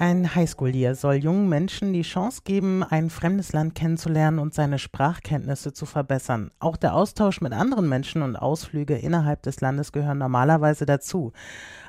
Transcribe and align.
Ein 0.00 0.32
Highschool-Year 0.32 0.94
soll 0.94 1.14
jungen 1.14 1.48
Menschen 1.48 1.92
die 1.92 2.02
Chance 2.02 2.42
geben, 2.44 2.84
ein 2.84 3.10
fremdes 3.10 3.52
Land 3.52 3.74
kennenzulernen 3.74 4.38
und 4.38 4.54
seine 4.54 4.78
Sprachkenntnisse 4.78 5.72
zu 5.72 5.86
verbessern. 5.86 6.52
Auch 6.60 6.76
der 6.76 6.94
Austausch 6.94 7.40
mit 7.40 7.52
anderen 7.52 7.88
Menschen 7.88 8.22
und 8.22 8.36
Ausflüge 8.36 8.94
innerhalb 8.94 9.42
des 9.42 9.60
Landes 9.60 9.90
gehören 9.90 10.18
normalerweise 10.18 10.86
dazu. 10.86 11.32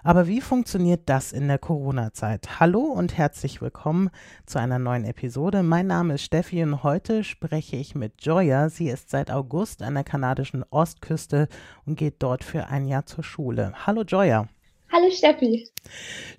Aber 0.03 0.25
wie 0.25 0.41
funktioniert 0.41 1.03
das 1.05 1.31
in 1.31 1.47
der 1.47 1.59
Corona-Zeit? 1.59 2.59
Hallo 2.59 2.79
und 2.79 3.15
herzlich 3.15 3.61
willkommen 3.61 4.09
zu 4.47 4.57
einer 4.57 4.79
neuen 4.79 5.05
Episode. 5.05 5.61
Mein 5.61 5.85
Name 5.85 6.15
ist 6.15 6.23
Steffi 6.23 6.63
und 6.63 6.81
heute 6.81 7.23
spreche 7.23 7.75
ich 7.75 7.93
mit 7.93 8.23
Joya. 8.25 8.69
Sie 8.69 8.89
ist 8.89 9.11
seit 9.11 9.29
August 9.29 9.83
an 9.83 9.93
der 9.93 10.03
kanadischen 10.03 10.65
Ostküste 10.71 11.47
und 11.85 11.95
geht 11.95 12.23
dort 12.23 12.43
für 12.43 12.69
ein 12.69 12.87
Jahr 12.87 13.05
zur 13.05 13.23
Schule. 13.23 13.71
Hallo 13.85 14.01
Joya. 14.01 14.47
Hallo 14.91 15.11
Steffi. 15.11 15.69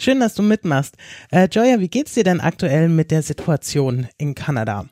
Schön, 0.01 0.19
dass 0.19 0.35
du 0.35 0.43
mitmachst. 0.43 0.97
Äh, 1.31 1.49
Joya, 1.53 1.79
wie 1.79 1.89
geht's 1.89 2.15
dir 2.15 2.25
denn 2.25 2.41
aktuell 2.41 2.89
mit 2.89 3.13
der 3.13 3.23
Situation 3.23 4.09
in 4.19 4.35
Kanada? 4.35 4.87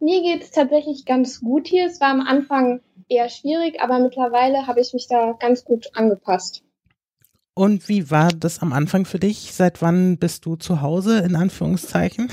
Mir 0.00 0.20
geht's 0.20 0.50
tatsächlich 0.50 1.04
ganz 1.04 1.40
gut 1.40 1.68
hier. 1.68 1.86
Es 1.86 2.00
war 2.00 2.10
am 2.10 2.20
Anfang 2.20 2.80
eher 3.08 3.28
schwierig, 3.28 3.80
aber 3.80 4.00
mittlerweile 4.00 4.66
habe 4.66 4.80
ich 4.80 4.92
mich 4.92 5.06
da 5.06 5.36
ganz 5.38 5.64
gut 5.64 5.90
angepasst. 5.94 6.64
Und 7.54 7.88
wie 7.88 8.10
war 8.10 8.30
das 8.32 8.60
am 8.60 8.72
Anfang 8.72 9.04
für 9.04 9.20
dich? 9.20 9.54
Seit 9.54 9.80
wann 9.80 10.18
bist 10.18 10.44
du 10.44 10.56
zu 10.56 10.82
Hause, 10.82 11.20
in 11.20 11.36
Anführungszeichen? 11.36 12.30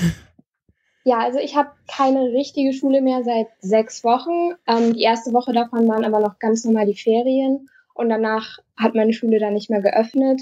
Ja, 1.06 1.20
also 1.20 1.38
ich 1.38 1.56
habe 1.56 1.70
keine 1.88 2.32
richtige 2.32 2.74
Schule 2.74 3.02
mehr 3.02 3.24
seit 3.24 3.48
sechs 3.60 4.04
Wochen. 4.04 4.56
Ähm, 4.68 4.94
die 4.94 5.02
erste 5.02 5.32
Woche 5.32 5.54
davon 5.54 5.88
waren 5.88 6.06
aber 6.06 6.20
noch 6.20 6.40
ganz 6.40 6.64
normal 6.64 6.88
die 6.88 6.96
Ferien 6.96 7.70
und 7.94 8.10
danach 8.10 8.60
hat 8.78 8.96
meine 8.96 9.14
Schule 9.14 9.40
dann 9.40 9.54
nicht 9.54 9.70
mehr 9.70 9.82
geöffnet. 9.82 10.42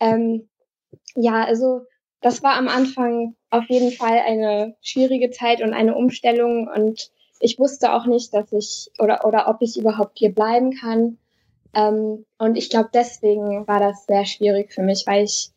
Ähm, 0.00 0.48
ja, 1.14 1.44
also 1.44 1.82
das 2.20 2.42
war 2.42 2.54
am 2.56 2.68
Anfang 2.68 3.34
auf 3.50 3.64
jeden 3.68 3.92
Fall 3.92 4.18
eine 4.26 4.76
schwierige 4.80 5.30
Zeit 5.30 5.62
und 5.62 5.72
eine 5.72 5.94
Umstellung 5.94 6.68
und 6.68 7.10
ich 7.40 7.58
wusste 7.58 7.92
auch 7.92 8.06
nicht, 8.06 8.34
dass 8.34 8.52
ich 8.52 8.90
oder 8.98 9.24
oder 9.24 9.48
ob 9.48 9.62
ich 9.62 9.78
überhaupt 9.78 10.18
hier 10.18 10.34
bleiben 10.34 10.74
kann. 10.74 11.18
Ähm, 11.74 12.24
und 12.38 12.56
ich 12.56 12.70
glaube, 12.70 12.90
deswegen 12.92 13.66
war 13.68 13.78
das 13.78 14.06
sehr 14.06 14.24
schwierig 14.24 14.72
für 14.72 14.82
mich, 14.82 15.04
weil 15.06 15.24
ich 15.24 15.50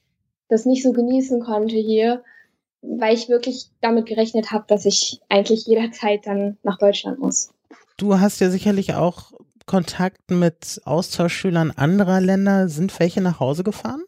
das 0.50 0.66
nicht 0.66 0.84
so 0.84 0.92
genießen 0.92 1.40
konnte 1.42 1.78
hier, 1.78 2.24
weil 2.82 3.16
ich 3.16 3.30
wirklich 3.30 3.70
damit 3.80 4.06
gerechnet 4.06 4.52
habe, 4.52 4.66
dass 4.68 4.86
ich 4.86 5.22
eigentlich 5.30 5.66
jederzeit 5.66 6.28
dann 6.28 6.58
nach 6.64 6.78
Deutschland 6.78 7.20
muss. 7.20 7.50
Du 7.98 8.20
hast 8.20 8.40
ja 8.42 8.50
sicherlich 8.50 8.94
auch 8.94 9.32
Kontakt 9.72 10.30
mit 10.30 10.82
Austauschschülern 10.84 11.72
anderer 11.72 12.20
Länder? 12.20 12.68
Sind 12.68 13.00
welche 13.00 13.22
nach 13.22 13.40
Hause 13.40 13.64
gefahren? 13.64 14.04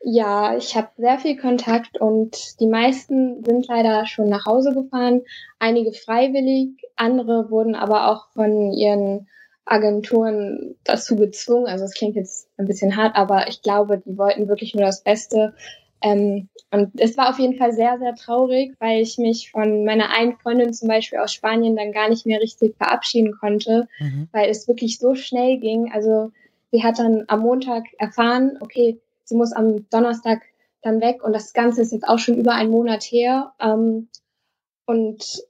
Ja, 0.00 0.56
ich 0.56 0.76
habe 0.76 0.88
sehr 0.96 1.20
viel 1.20 1.36
Kontakt 1.36 2.00
und 2.00 2.58
die 2.58 2.66
meisten 2.66 3.44
sind 3.44 3.68
leider 3.68 4.06
schon 4.06 4.28
nach 4.28 4.44
Hause 4.44 4.74
gefahren. 4.74 5.22
Einige 5.60 5.92
freiwillig, 5.92 6.82
andere 6.96 7.48
wurden 7.48 7.76
aber 7.76 8.10
auch 8.10 8.32
von 8.32 8.72
ihren 8.72 9.28
Agenturen 9.64 10.74
dazu 10.82 11.14
gezwungen. 11.14 11.68
Also 11.68 11.84
es 11.84 11.94
klingt 11.94 12.16
jetzt 12.16 12.48
ein 12.56 12.66
bisschen 12.66 12.96
hart, 12.96 13.14
aber 13.14 13.46
ich 13.46 13.62
glaube, 13.62 14.02
die 14.04 14.18
wollten 14.18 14.48
wirklich 14.48 14.74
nur 14.74 14.84
das 14.84 15.04
Beste 15.04 15.54
ähm, 16.02 16.48
und 16.70 17.00
es 17.00 17.16
war 17.16 17.30
auf 17.30 17.38
jeden 17.38 17.56
Fall 17.56 17.72
sehr, 17.72 17.98
sehr 17.98 18.14
traurig, 18.14 18.74
weil 18.80 19.00
ich 19.00 19.18
mich 19.18 19.50
von 19.50 19.84
meiner 19.84 20.10
einen 20.10 20.36
Freundin 20.36 20.74
zum 20.74 20.88
Beispiel 20.88 21.18
aus 21.18 21.32
Spanien 21.32 21.76
dann 21.76 21.92
gar 21.92 22.08
nicht 22.08 22.26
mehr 22.26 22.40
richtig 22.40 22.76
verabschieden 22.76 23.32
konnte, 23.38 23.88
mhm. 23.98 24.28
weil 24.32 24.50
es 24.50 24.68
wirklich 24.68 24.98
so 24.98 25.14
schnell 25.14 25.58
ging. 25.58 25.90
Also 25.92 26.32
sie 26.72 26.82
hat 26.82 26.98
dann 26.98 27.24
am 27.28 27.40
Montag 27.40 27.84
erfahren, 27.98 28.58
okay, 28.60 29.00
sie 29.24 29.36
muss 29.36 29.52
am 29.52 29.88
Donnerstag 29.90 30.42
dann 30.82 31.00
weg 31.00 31.24
und 31.24 31.32
das 31.32 31.52
Ganze 31.52 31.82
ist 31.82 31.92
jetzt 31.92 32.08
auch 32.08 32.18
schon 32.18 32.36
über 32.36 32.52
einen 32.52 32.70
Monat 32.70 33.04
her. 33.04 33.52
Ähm, 33.60 34.08
und 34.86 35.42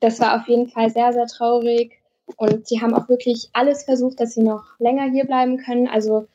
das 0.00 0.20
war 0.20 0.40
auf 0.40 0.48
jeden 0.48 0.68
Fall 0.68 0.90
sehr, 0.90 1.12
sehr 1.12 1.26
traurig. 1.26 2.00
Und 2.36 2.66
sie 2.66 2.80
haben 2.80 2.94
auch 2.94 3.08
wirklich 3.08 3.50
alles 3.52 3.84
versucht, 3.84 4.18
dass 4.18 4.34
sie 4.34 4.42
noch 4.42 4.64
länger 4.78 5.10
hier 5.10 5.24
bleiben 5.24 5.58
können. 5.58 5.88
Also, 5.88 6.26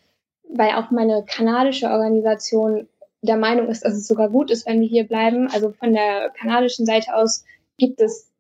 weil 0.48 0.72
auch 0.76 0.92
meine 0.92 1.24
kanadische 1.26 1.90
Organisation 1.90 2.88
der 3.22 3.38
Meinung 3.38 3.68
ist, 3.68 3.84
dass 3.84 3.94
es 3.94 4.08
sogar 4.08 4.30
gut 4.30 4.52
ist, 4.52 4.66
wenn 4.66 4.82
wir 4.82 4.88
hier 4.88 5.08
bleiben. 5.08 5.48
Also 5.48 5.72
von 5.72 5.94
der 5.94 6.30
kanadischen 6.32 6.86
Seite 6.86 7.16
aus 7.16 7.44
gibt 7.78 8.00
es 8.02 8.32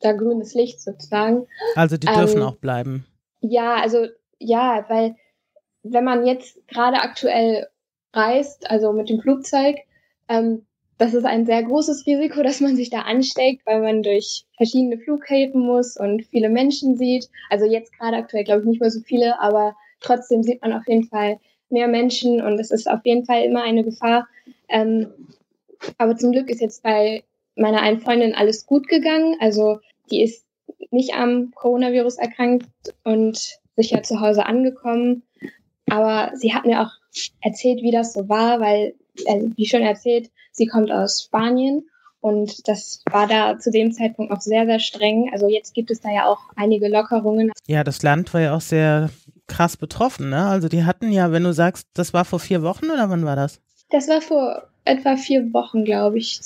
da 0.00 0.12
grünes 0.12 0.54
Licht 0.54 0.80
sozusagen. 0.80 1.46
Also 1.74 1.96
die 1.96 2.06
dürfen 2.06 2.38
ähm, 2.38 2.46
auch 2.46 2.56
bleiben. 2.56 3.06
Ja, 3.40 3.76
also 3.76 4.06
ja, 4.38 4.84
weil 4.88 5.16
wenn 5.82 6.04
man 6.04 6.26
jetzt 6.26 6.66
gerade 6.68 6.98
aktuell 6.98 7.66
reist, 8.12 8.70
also 8.70 8.92
mit 8.92 9.08
dem 9.08 9.20
Flugzeug, 9.20 9.76
ähm, 10.28 10.66
das 10.98 11.14
ist 11.14 11.24
ein 11.24 11.46
sehr 11.46 11.62
großes 11.62 12.06
Risiko, 12.06 12.42
dass 12.42 12.60
man 12.60 12.76
sich 12.76 12.90
da 12.90 13.00
ansteckt, 13.00 13.64
weil 13.64 13.80
man 13.80 14.02
durch 14.02 14.44
verschiedene 14.56 14.98
Flughäfen 14.98 15.62
muss 15.62 15.96
und 15.96 16.26
viele 16.26 16.50
Menschen 16.50 16.96
sieht. 16.96 17.30
Also 17.48 17.64
jetzt 17.64 17.96
gerade 17.98 18.18
aktuell 18.18 18.44
glaube 18.44 18.60
ich 18.60 18.66
nicht 18.66 18.80
mehr 18.80 18.90
so 18.90 19.00
viele, 19.00 19.40
aber 19.40 19.74
trotzdem 20.00 20.42
sieht 20.42 20.60
man 20.60 20.74
auf 20.74 20.86
jeden 20.86 21.04
Fall 21.04 21.40
mehr 21.70 21.88
Menschen 21.88 22.40
und 22.42 22.58
es 22.58 22.70
ist 22.70 22.88
auf 22.88 23.00
jeden 23.04 23.24
Fall 23.24 23.44
immer 23.44 23.62
eine 23.62 23.84
Gefahr. 23.84 24.28
Ähm, 24.68 25.08
aber 25.98 26.16
zum 26.16 26.32
Glück 26.32 26.50
ist 26.50 26.60
jetzt 26.60 26.82
bei 26.82 27.24
meiner 27.56 27.82
einen 27.82 28.00
Freundin 28.00 28.34
alles 28.34 28.66
gut 28.66 28.88
gegangen. 28.88 29.36
Also 29.40 29.80
die 30.10 30.22
ist 30.22 30.44
nicht 30.90 31.14
am 31.14 31.52
Coronavirus 31.54 32.18
erkrankt 32.18 32.66
und 33.04 33.58
sicher 33.76 34.02
zu 34.02 34.20
Hause 34.20 34.46
angekommen. 34.46 35.22
Aber 35.88 36.32
sie 36.36 36.54
hat 36.54 36.66
mir 36.66 36.82
auch 36.82 36.92
erzählt, 37.40 37.82
wie 37.82 37.90
das 37.90 38.12
so 38.12 38.28
war, 38.28 38.60
weil, 38.60 38.94
äh, 39.26 39.42
wie 39.56 39.66
schon 39.66 39.82
erzählt, 39.82 40.30
sie 40.52 40.66
kommt 40.66 40.90
aus 40.90 41.22
Spanien 41.22 41.88
und 42.20 42.68
das 42.68 43.02
war 43.10 43.26
da 43.26 43.58
zu 43.58 43.70
dem 43.70 43.92
Zeitpunkt 43.92 44.30
auch 44.30 44.40
sehr, 44.40 44.66
sehr 44.66 44.78
streng. 44.78 45.30
Also 45.32 45.48
jetzt 45.48 45.74
gibt 45.74 45.90
es 45.90 46.00
da 46.00 46.10
ja 46.10 46.26
auch 46.26 46.40
einige 46.54 46.88
Lockerungen. 46.88 47.50
Ja, 47.66 47.82
das 47.82 48.02
Land 48.02 48.32
war 48.34 48.40
ja 48.42 48.54
auch 48.54 48.60
sehr 48.60 49.10
krass 49.50 49.76
betroffen, 49.76 50.30
ne? 50.30 50.46
Also 50.46 50.68
die 50.68 50.84
hatten 50.84 51.12
ja, 51.12 51.32
wenn 51.32 51.44
du 51.44 51.52
sagst, 51.52 51.88
das 51.94 52.14
war 52.14 52.24
vor 52.24 52.38
vier 52.38 52.62
Wochen 52.62 52.86
oder 52.86 53.10
wann 53.10 53.24
war 53.24 53.36
das? 53.36 53.60
Das 53.90 54.08
war 54.08 54.22
vor 54.22 54.70
etwa 54.84 55.16
vier 55.16 55.52
Wochen, 55.52 55.84
glaube 55.84 56.18
ich. 56.18 56.40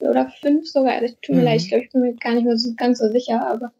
Oder 0.00 0.30
fünf 0.40 0.68
sogar. 0.68 0.94
Also, 0.94 1.14
tut 1.22 1.36
mir 1.36 1.42
mhm. 1.42 1.46
leid, 1.46 1.60
ich 1.60 1.68
glaube, 1.68 1.84
ich 1.84 1.90
bin 1.90 2.02
mir 2.02 2.14
gar 2.14 2.34
nicht 2.34 2.44
mehr 2.44 2.56
so 2.56 2.74
ganz 2.76 2.98
so 2.98 3.10
sicher, 3.10 3.48
aber. 3.48 3.72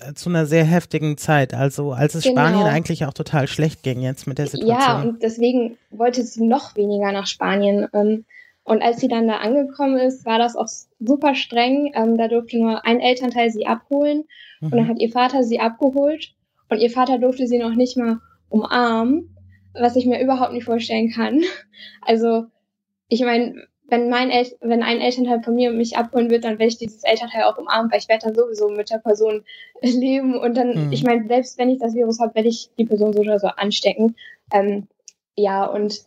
Äh, 0.00 0.14
zu 0.14 0.30
einer 0.30 0.46
sehr 0.46 0.64
heftigen 0.64 1.18
Zeit, 1.18 1.52
also 1.52 1.92
als 1.92 2.14
es 2.14 2.24
genau. 2.24 2.40
Spanien 2.40 2.66
eigentlich 2.66 3.04
auch 3.04 3.12
total 3.12 3.46
schlecht 3.46 3.82
ging 3.82 4.00
jetzt 4.00 4.26
mit 4.26 4.38
der 4.38 4.46
Situation. 4.46 4.78
Ja, 4.78 5.02
und 5.02 5.22
deswegen 5.22 5.76
wollte 5.90 6.22
sie 6.22 6.46
noch 6.46 6.76
weniger 6.76 7.12
nach 7.12 7.26
Spanien. 7.26 7.88
Ähm, 7.92 8.24
und 8.64 8.80
als 8.80 9.00
sie 9.00 9.08
dann 9.08 9.26
da 9.26 9.38
angekommen 9.38 9.98
ist, 9.98 10.24
war 10.24 10.38
das 10.38 10.56
auch 10.56 10.68
super 11.00 11.34
streng. 11.34 11.92
Ähm, 11.94 12.16
da 12.16 12.28
durfte 12.28 12.58
nur 12.58 12.86
ein 12.86 13.00
Elternteil 13.00 13.50
sie 13.50 13.66
abholen. 13.66 14.24
Mhm. 14.60 14.68
Und 14.68 14.76
dann 14.76 14.88
hat 14.88 15.00
ihr 15.00 15.10
Vater 15.10 15.42
sie 15.42 15.60
abgeholt. 15.60 16.32
Und 16.72 16.80
ihr 16.80 16.90
Vater 16.90 17.18
durfte 17.18 17.46
sie 17.46 17.58
noch 17.58 17.74
nicht 17.74 17.98
mal 17.98 18.18
umarmen, 18.48 19.36
was 19.74 19.94
ich 19.94 20.06
mir 20.06 20.22
überhaupt 20.22 20.54
nicht 20.54 20.64
vorstellen 20.64 21.10
kann. 21.10 21.42
Also, 22.00 22.46
ich 23.08 23.20
meine, 23.20 23.66
wenn 23.88 24.08
mein 24.08 24.30
El 24.30 24.46
wenn 24.60 24.82
ein 24.82 25.00
Elternteil 25.00 25.42
von 25.42 25.54
mir 25.54 25.70
mich 25.70 25.98
abholen 25.98 26.30
wird, 26.30 26.44
dann 26.44 26.58
werde 26.58 26.68
ich 26.68 26.78
dieses 26.78 27.04
Elternteil 27.04 27.42
auch 27.42 27.58
umarmen, 27.58 27.92
weil 27.92 27.98
ich 27.98 28.08
werde 28.08 28.26
dann 28.26 28.34
sowieso 28.34 28.70
mit 28.70 28.88
der 28.88 28.98
Person 28.98 29.44
leben 29.82 30.34
und 30.38 30.56
dann, 30.56 30.86
mhm. 30.86 30.92
ich 30.92 31.04
meine, 31.04 31.28
selbst 31.28 31.58
wenn 31.58 31.68
ich 31.68 31.78
das 31.78 31.94
Virus 31.94 32.20
habe, 32.20 32.34
werde 32.36 32.48
ich 32.48 32.70
die 32.78 32.86
Person 32.86 33.12
so 33.12 33.20
oder 33.20 33.38
so 33.38 33.48
anstecken. 33.48 34.16
Ähm, 34.50 34.88
ja, 35.36 35.66
und 35.66 36.00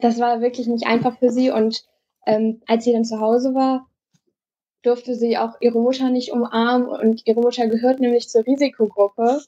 das 0.00 0.18
war 0.18 0.40
wirklich 0.40 0.66
nicht 0.66 0.86
einfach 0.86 1.16
für 1.18 1.30
sie 1.30 1.50
und 1.50 1.84
ähm, 2.26 2.60
als 2.66 2.82
sie 2.82 2.92
dann 2.92 3.04
zu 3.04 3.20
Hause 3.20 3.54
war, 3.54 3.86
durfte 4.82 5.14
sie 5.14 5.36
auch 5.36 5.54
ihre 5.60 5.80
Mutter 5.80 6.10
nicht 6.10 6.32
umarmen 6.32 6.88
und 6.88 7.26
ihre 7.26 7.40
Mutter 7.40 7.66
gehört 7.66 8.00
nämlich 8.00 8.28
zur 8.28 8.46
Risikogruppe. 8.46 9.42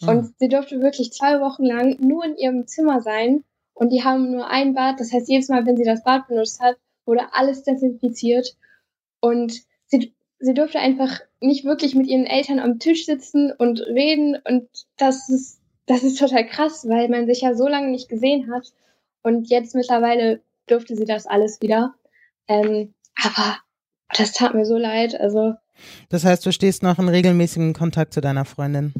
Mhm. 0.00 0.08
Und 0.08 0.38
sie 0.38 0.48
durfte 0.48 0.80
wirklich 0.80 1.12
zwei 1.12 1.40
Wochen 1.40 1.64
lang 1.64 1.98
nur 2.00 2.24
in 2.24 2.36
ihrem 2.36 2.66
Zimmer 2.66 3.02
sein 3.02 3.44
und 3.74 3.90
die 3.90 4.02
haben 4.02 4.30
nur 4.30 4.48
ein 4.48 4.74
Bad. 4.74 5.00
Das 5.00 5.12
heißt, 5.12 5.28
jedes 5.28 5.48
Mal, 5.48 5.66
wenn 5.66 5.76
sie 5.76 5.84
das 5.84 6.02
Bad 6.02 6.28
benutzt 6.28 6.60
hat, 6.60 6.76
wurde 7.04 7.32
alles 7.32 7.62
desinfiziert 7.62 8.56
und 9.20 9.62
sie, 9.86 10.14
sie 10.38 10.54
durfte 10.54 10.78
einfach 10.78 11.20
nicht 11.40 11.64
wirklich 11.64 11.94
mit 11.94 12.06
ihren 12.06 12.26
Eltern 12.26 12.58
am 12.58 12.78
Tisch 12.78 13.06
sitzen 13.06 13.52
und 13.52 13.80
reden 13.80 14.36
und 14.44 14.68
das 14.96 15.28
ist, 15.28 15.60
das 15.86 16.02
ist 16.02 16.18
total 16.18 16.46
krass, 16.46 16.88
weil 16.88 17.08
man 17.08 17.26
sich 17.26 17.42
ja 17.42 17.54
so 17.54 17.68
lange 17.68 17.90
nicht 17.90 18.08
gesehen 18.08 18.52
hat 18.52 18.72
und 19.22 19.48
jetzt 19.48 19.74
mittlerweile 19.74 20.40
durfte 20.66 20.96
sie 20.96 21.04
das 21.04 21.26
alles 21.26 21.60
wieder. 21.62 21.94
Ähm, 22.46 22.94
aber 23.22 23.58
das 24.16 24.32
tat 24.32 24.54
mir 24.54 24.64
so 24.64 24.76
leid. 24.76 25.18
Also. 25.18 25.54
Das 26.08 26.24
heißt, 26.24 26.44
du 26.44 26.52
stehst 26.52 26.82
noch 26.82 26.98
in 26.98 27.08
regelmäßigem 27.08 27.72
Kontakt 27.72 28.14
zu 28.14 28.20
deiner 28.20 28.44
Freundin? 28.44 28.94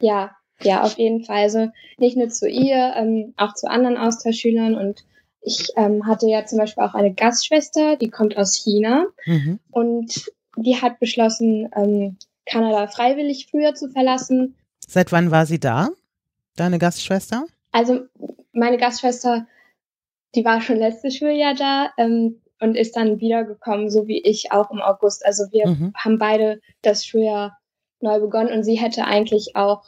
Ja, 0.00 0.36
ja, 0.62 0.82
auf 0.82 0.96
jeden 0.98 1.24
Fall. 1.24 1.42
Also 1.42 1.70
nicht 1.98 2.16
nur 2.16 2.28
zu 2.28 2.48
ihr, 2.48 2.94
ähm, 2.96 3.34
auch 3.36 3.54
zu 3.54 3.68
anderen 3.68 3.96
Austauschschülern. 3.96 4.74
Und 4.74 5.04
ich 5.40 5.68
ähm, 5.76 6.06
hatte 6.06 6.26
ja 6.26 6.44
zum 6.46 6.58
Beispiel 6.58 6.84
auch 6.84 6.94
eine 6.94 7.12
Gastschwester, 7.12 7.96
die 7.96 8.10
kommt 8.10 8.36
aus 8.36 8.56
China. 8.56 9.06
Mhm. 9.26 9.60
Und 9.70 10.30
die 10.56 10.80
hat 10.80 10.98
beschlossen, 10.98 11.68
ähm, 11.74 12.16
Kanada 12.46 12.86
freiwillig 12.86 13.48
früher 13.50 13.74
zu 13.74 13.90
verlassen. 13.90 14.54
Seit 14.86 15.12
wann 15.12 15.30
war 15.30 15.46
sie 15.46 15.58
da, 15.58 15.90
deine 16.56 16.78
Gastschwester? 16.78 17.46
Also 17.72 18.06
meine 18.52 18.78
Gastschwester, 18.78 19.46
die 20.34 20.44
war 20.44 20.60
schon 20.60 20.76
letztes 20.76 21.16
Schuljahr 21.16 21.54
da 21.54 21.90
ähm, 21.98 22.40
und 22.60 22.76
ist 22.76 22.96
dann 22.96 23.20
wiedergekommen, 23.20 23.90
so 23.90 24.06
wie 24.06 24.22
ich 24.22 24.52
auch 24.52 24.70
im 24.70 24.80
August. 24.80 25.24
Also 25.26 25.44
wir 25.50 25.68
mhm. 25.68 25.92
haben 25.94 26.18
beide 26.18 26.60
das 26.82 27.04
Schuljahr 27.04 27.58
neu 28.00 28.20
begonnen 28.20 28.52
und 28.52 28.64
sie 28.64 28.76
hätte 28.76 29.04
eigentlich 29.04 29.56
auch 29.56 29.84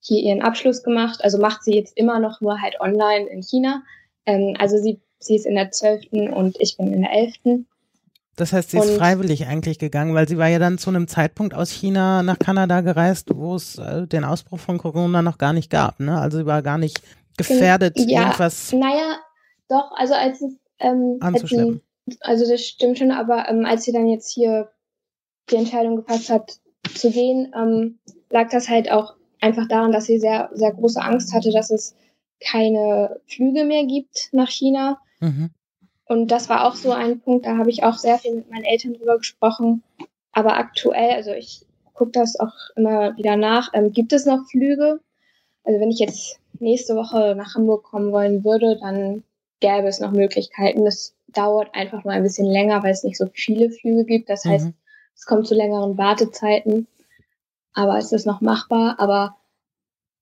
hier 0.00 0.22
ihren 0.22 0.42
Abschluss 0.42 0.82
gemacht. 0.82 1.24
Also 1.24 1.38
macht 1.38 1.64
sie 1.64 1.74
jetzt 1.74 1.96
immer 1.96 2.20
noch 2.20 2.40
nur 2.40 2.60
halt 2.60 2.80
online 2.80 3.26
in 3.26 3.42
China. 3.42 3.82
Ähm, 4.26 4.54
also 4.58 4.76
sie, 4.78 5.00
sie 5.18 5.36
ist 5.36 5.46
in 5.46 5.54
der 5.54 5.70
zwölften 5.70 6.32
und 6.32 6.60
ich 6.60 6.76
bin 6.76 6.92
in 6.92 7.02
der 7.02 7.12
elften. 7.12 7.66
Das 8.36 8.52
heißt, 8.52 8.72
sie 8.72 8.78
ist 8.78 8.90
und, 8.90 8.98
freiwillig 8.98 9.46
eigentlich 9.46 9.78
gegangen, 9.78 10.14
weil 10.14 10.28
sie 10.28 10.38
war 10.38 10.48
ja 10.48 10.58
dann 10.58 10.78
zu 10.78 10.90
einem 10.90 11.06
Zeitpunkt 11.06 11.54
aus 11.54 11.70
China 11.70 12.22
nach 12.22 12.38
Kanada 12.38 12.80
gereist, 12.80 13.28
wo 13.32 13.54
es 13.54 13.78
äh, 13.78 14.06
den 14.06 14.24
Ausbruch 14.24 14.58
von 14.58 14.78
Corona 14.78 15.22
noch 15.22 15.38
gar 15.38 15.52
nicht 15.52 15.70
gab. 15.70 16.00
Ne? 16.00 16.20
Also 16.20 16.38
sie 16.38 16.46
war 16.46 16.62
gar 16.62 16.78
nicht 16.78 17.00
gefährdet, 17.36 17.98
ja, 17.98 18.22
irgendwas. 18.22 18.72
Naja, 18.72 19.18
doch, 19.68 19.92
also 19.96 20.14
als 20.14 20.40
es 20.40 20.52
ähm, 20.80 21.18
anzuschleppen. 21.20 21.74
Sie, 21.74 21.82
also 22.20 22.48
das 22.48 22.64
stimmt 22.64 22.98
schon, 22.98 23.10
aber 23.10 23.48
ähm, 23.48 23.64
als 23.64 23.84
sie 23.84 23.92
dann 23.92 24.08
jetzt 24.08 24.30
hier 24.32 24.70
die 25.50 25.56
Entscheidung 25.56 25.96
gefasst 25.96 26.30
hat, 26.30 26.58
zu 26.94 27.10
gehen, 27.10 27.52
ähm, 27.56 27.98
lag 28.30 28.50
das 28.50 28.68
halt 28.68 28.90
auch 28.90 29.14
einfach 29.40 29.68
daran, 29.68 29.92
dass 29.92 30.06
sie 30.06 30.18
sehr, 30.18 30.50
sehr 30.52 30.72
große 30.72 31.00
Angst 31.00 31.32
hatte, 31.34 31.50
dass 31.50 31.70
es 31.70 31.94
keine 32.40 33.20
Flüge 33.26 33.64
mehr 33.64 33.84
gibt 33.84 34.28
nach 34.32 34.50
China. 34.50 34.98
Mhm. 35.20 35.50
Und 36.06 36.30
das 36.30 36.48
war 36.48 36.66
auch 36.66 36.74
so 36.74 36.92
ein 36.92 37.20
Punkt, 37.20 37.46
da 37.46 37.56
habe 37.56 37.70
ich 37.70 37.82
auch 37.82 37.96
sehr 37.96 38.18
viel 38.18 38.34
mit 38.34 38.50
meinen 38.50 38.64
Eltern 38.64 38.94
drüber 38.94 39.18
gesprochen. 39.18 39.82
Aber 40.32 40.56
aktuell, 40.56 41.10
also 41.12 41.32
ich 41.32 41.64
gucke 41.94 42.10
das 42.10 42.38
auch 42.38 42.52
immer 42.76 43.16
wieder 43.16 43.36
nach, 43.36 43.70
ähm, 43.72 43.92
gibt 43.92 44.12
es 44.12 44.26
noch 44.26 44.46
Flüge? 44.50 45.00
Also 45.64 45.80
wenn 45.80 45.90
ich 45.90 45.98
jetzt 45.98 46.38
nächste 46.60 46.94
Woche 46.96 47.34
nach 47.36 47.54
Hamburg 47.54 47.84
kommen 47.84 48.12
wollen 48.12 48.44
würde, 48.44 48.78
dann 48.80 49.22
gäbe 49.60 49.86
es 49.88 50.00
noch 50.00 50.12
Möglichkeiten. 50.12 50.84
Das 50.84 51.13
dauert 51.34 51.74
einfach 51.74 52.04
nur 52.04 52.12
ein 52.12 52.22
bisschen 52.22 52.46
länger, 52.46 52.82
weil 52.82 52.92
es 52.92 53.04
nicht 53.04 53.18
so 53.18 53.26
viele 53.32 53.70
Flüge 53.70 54.04
gibt. 54.04 54.28
Das 54.28 54.44
heißt, 54.44 54.66
mhm. 54.66 54.74
es 55.14 55.26
kommt 55.26 55.46
zu 55.46 55.54
längeren 55.54 55.98
Wartezeiten. 55.98 56.86
Aber 57.72 57.98
es 57.98 58.12
ist 58.12 58.26
noch 58.26 58.40
machbar. 58.40 58.96
Aber 58.98 59.36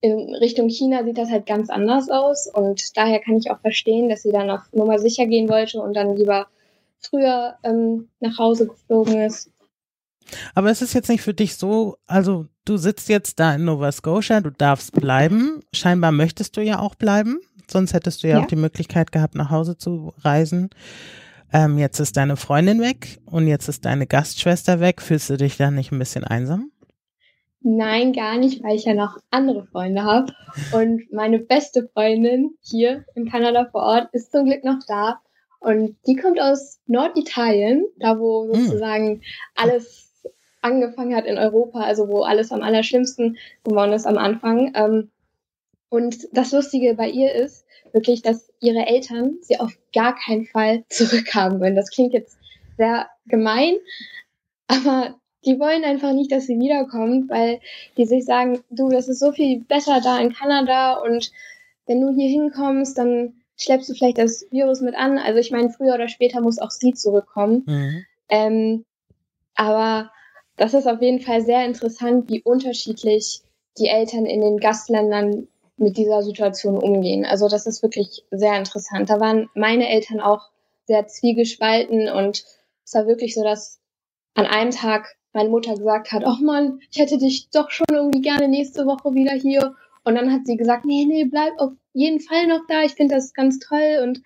in 0.03 0.35
Richtung 0.35 0.69
China 0.69 1.05
sieht 1.05 1.17
das 1.17 1.31
halt 1.31 1.47
ganz 1.47 1.71
anders 1.71 2.11
aus 2.11 2.49
und 2.53 2.97
daher 2.97 3.21
kann 3.21 3.37
ich 3.37 3.51
auch 3.51 3.61
verstehen, 3.61 4.09
dass 4.09 4.23
sie 4.23 4.33
dann 4.33 4.51
auf 4.51 4.61
Nummer 4.73 4.99
sicher 4.99 5.27
gehen 5.27 5.49
wollte 5.49 5.81
und 5.81 5.95
dann 5.95 6.17
lieber 6.17 6.49
früher 6.99 7.55
ähm, 7.63 8.09
nach 8.19 8.37
Hause 8.37 8.67
geflogen 8.67 9.21
ist. 9.21 9.51
Aber 10.55 10.71
es 10.71 10.83
ist 10.83 10.95
jetzt 10.95 11.09
nicht 11.09 11.23
für 11.23 11.35
dich 11.35 11.57
so, 11.57 11.97
also 12.07 12.47
du 12.65 12.77
sitzt 12.77 13.09
jetzt 13.09 13.39
da 13.39 13.55
in 13.55 13.65
Nova 13.65 13.93
Scotia, 13.93 14.41
du 14.41 14.51
darfst 14.51 14.93
bleiben. 14.93 15.61
Scheinbar 15.73 16.11
möchtest 16.11 16.57
du 16.57 16.63
ja 16.63 16.81
auch 16.81 16.95
bleiben, 16.97 17.41
sonst 17.71 17.95
hättest 17.95 18.23
du 18.23 18.29
ja, 18.29 18.37
ja. 18.37 18.43
auch 18.43 18.47
die 18.47 18.57
Möglichkeit 18.57 19.13
gehabt, 19.13 19.35
nach 19.35 19.51
Hause 19.51 19.77
zu 19.77 20.13
reisen. 20.19 20.71
Ähm, 21.53 21.79
jetzt 21.79 22.01
ist 22.01 22.17
deine 22.17 22.37
Freundin 22.37 22.81
weg 22.81 23.21
und 23.27 23.47
jetzt 23.47 23.69
ist 23.69 23.85
deine 23.85 24.07
Gastschwester 24.07 24.81
weg. 24.81 25.03
Fühlst 25.03 25.29
du 25.31 25.37
dich 25.37 25.57
da 25.57 25.71
nicht 25.71 25.93
ein 25.93 25.99
bisschen 25.99 26.25
einsam? 26.25 26.71
Nein, 27.61 28.13
gar 28.13 28.39
nicht, 28.39 28.63
weil 28.63 28.77
ich 28.77 28.85
ja 28.85 28.95
noch 28.95 29.19
andere 29.31 29.67
Freunde 29.67 30.03
habe. 30.03 30.33
Und 30.73 31.13
meine 31.13 31.39
beste 31.39 31.89
Freundin 31.93 32.57
hier 32.61 33.05
in 33.15 33.31
Kanada 33.31 33.69
vor 33.71 33.83
Ort 33.83 34.09
ist 34.13 34.33
zum 34.33 34.47
Glück 34.47 34.65
noch 34.65 34.79
da. 34.89 35.21
Und 35.61 35.97
die 36.07 36.17
kommt 36.17 36.41
aus 36.41 36.81
Norditalien, 36.87 37.87
da 37.99 38.19
wo 38.19 38.53
hm. 38.53 38.65
sozusagen 38.65 39.23
alles 39.55 40.11
angefangen 40.61 41.15
hat 41.15 41.27
in 41.27 41.39
Europa, 41.39 41.81
also 41.81 42.09
wo 42.09 42.23
alles 42.23 42.51
am 42.51 42.63
allerschlimmsten 42.63 43.37
geworden 43.65 43.93
ist 43.93 44.07
am 44.07 44.19
Anfang. 44.19 44.73
Ähm, 44.75 45.11
und 45.93 46.27
das 46.33 46.53
Lustige 46.53 46.95
bei 46.95 47.11
ihr 47.11 47.35
ist 47.35 47.67
wirklich, 47.93 48.23
dass 48.23 48.51
ihre 48.61 48.87
Eltern 48.87 49.37
sie 49.43 49.61
auf 49.61 49.77
gar 49.95 50.17
keinen 50.17 50.47
Fall 50.47 50.85
zurückhaben 50.89 51.61
wollen. 51.61 51.77
Das 51.77 51.91
klingt 51.91 52.15
jetzt 52.15 52.39
sehr 52.79 53.11
gemein, 53.27 53.75
aber 54.69 55.17
die 55.45 55.61
wollen 55.61 55.85
einfach 55.85 56.15
nicht, 56.15 56.33
dass 56.33 56.47
sie 56.47 56.59
wiederkommt, 56.59 57.29
weil 57.29 57.61
die 57.99 58.07
sich 58.07 58.25
sagen, 58.25 58.61
du, 58.71 58.89
das 58.89 59.09
ist 59.09 59.19
so 59.19 59.33
viel 59.33 59.65
besser 59.65 60.01
da 60.03 60.19
in 60.19 60.33
Kanada 60.33 60.95
und 60.95 61.31
wenn 61.85 62.01
du 62.01 62.09
hier 62.15 62.31
hinkommst, 62.31 62.97
dann 62.97 63.35
schleppst 63.59 63.91
du 63.91 63.95
vielleicht 63.95 64.17
das 64.17 64.47
Virus 64.51 64.81
mit 64.81 64.95
an. 64.95 65.19
Also 65.19 65.41
ich 65.41 65.51
meine, 65.51 65.69
früher 65.69 65.95
oder 65.95 66.09
später 66.09 66.41
muss 66.41 66.59
auch 66.59 66.71
sie 66.71 66.95
zurückkommen. 66.95 67.65
Mhm. 67.67 68.05
Ähm, 68.31 68.85
aber 69.57 70.11
das 70.57 70.73
ist 70.73 70.87
auf 70.87 71.03
jeden 71.03 71.21
Fall 71.21 71.43
sehr 71.43 71.67
interessant, 71.67 72.31
wie 72.31 72.41
unterschiedlich 72.41 73.43
die 73.77 73.89
Eltern 73.89 74.25
in 74.25 74.41
den 74.41 74.57
Gastländern 74.57 75.49
mit 75.83 75.97
dieser 75.97 76.23
Situation 76.23 76.79
umgehen. 76.79 77.25
Also 77.25 77.49
das 77.49 77.67
ist 77.67 77.83
wirklich 77.83 78.25
sehr 78.31 78.57
interessant. 78.57 79.11
Da 79.11 79.21
waren 79.21 79.51
meine 79.55 79.89
Eltern 79.89 80.21
auch 80.21 80.51
sehr 80.87 81.07
zwiegespalten 81.07 82.09
und 82.09 82.45
es 82.85 82.95
war 82.95 83.07
wirklich 83.07 83.35
so, 83.35 83.43
dass 83.43 83.81
an 84.35 84.47
einem 84.47 84.71
Tag 84.71 85.17
meine 85.33 85.49
Mutter 85.49 85.75
gesagt 85.75 86.13
hat, 86.13 86.25
ach 86.27 86.41
man, 86.41 86.81
ich 86.91 86.99
hätte 86.99 87.19
dich 87.19 87.49
doch 87.51 87.71
schon 87.71 87.87
irgendwie 87.91 88.21
gerne 88.21 88.49
nächste 88.49 88.87
Woche 88.87 89.15
wieder 89.15 89.33
hier. 89.33 89.75
Und 90.05 90.15
dann 90.17 90.33
hat 90.33 90.47
sie 90.47 90.57
gesagt, 90.57 90.85
nee, 90.85 91.05
nee, 91.07 91.25
bleib 91.25 91.53
auf 91.59 91.73
jeden 91.93 92.21
Fall 92.21 92.47
noch 92.47 92.61
da. 92.69 92.83
Ich 92.83 92.95
finde 92.95 93.15
das 93.15 93.33
ganz 93.35 93.59
toll. 93.59 94.01
Und 94.03 94.23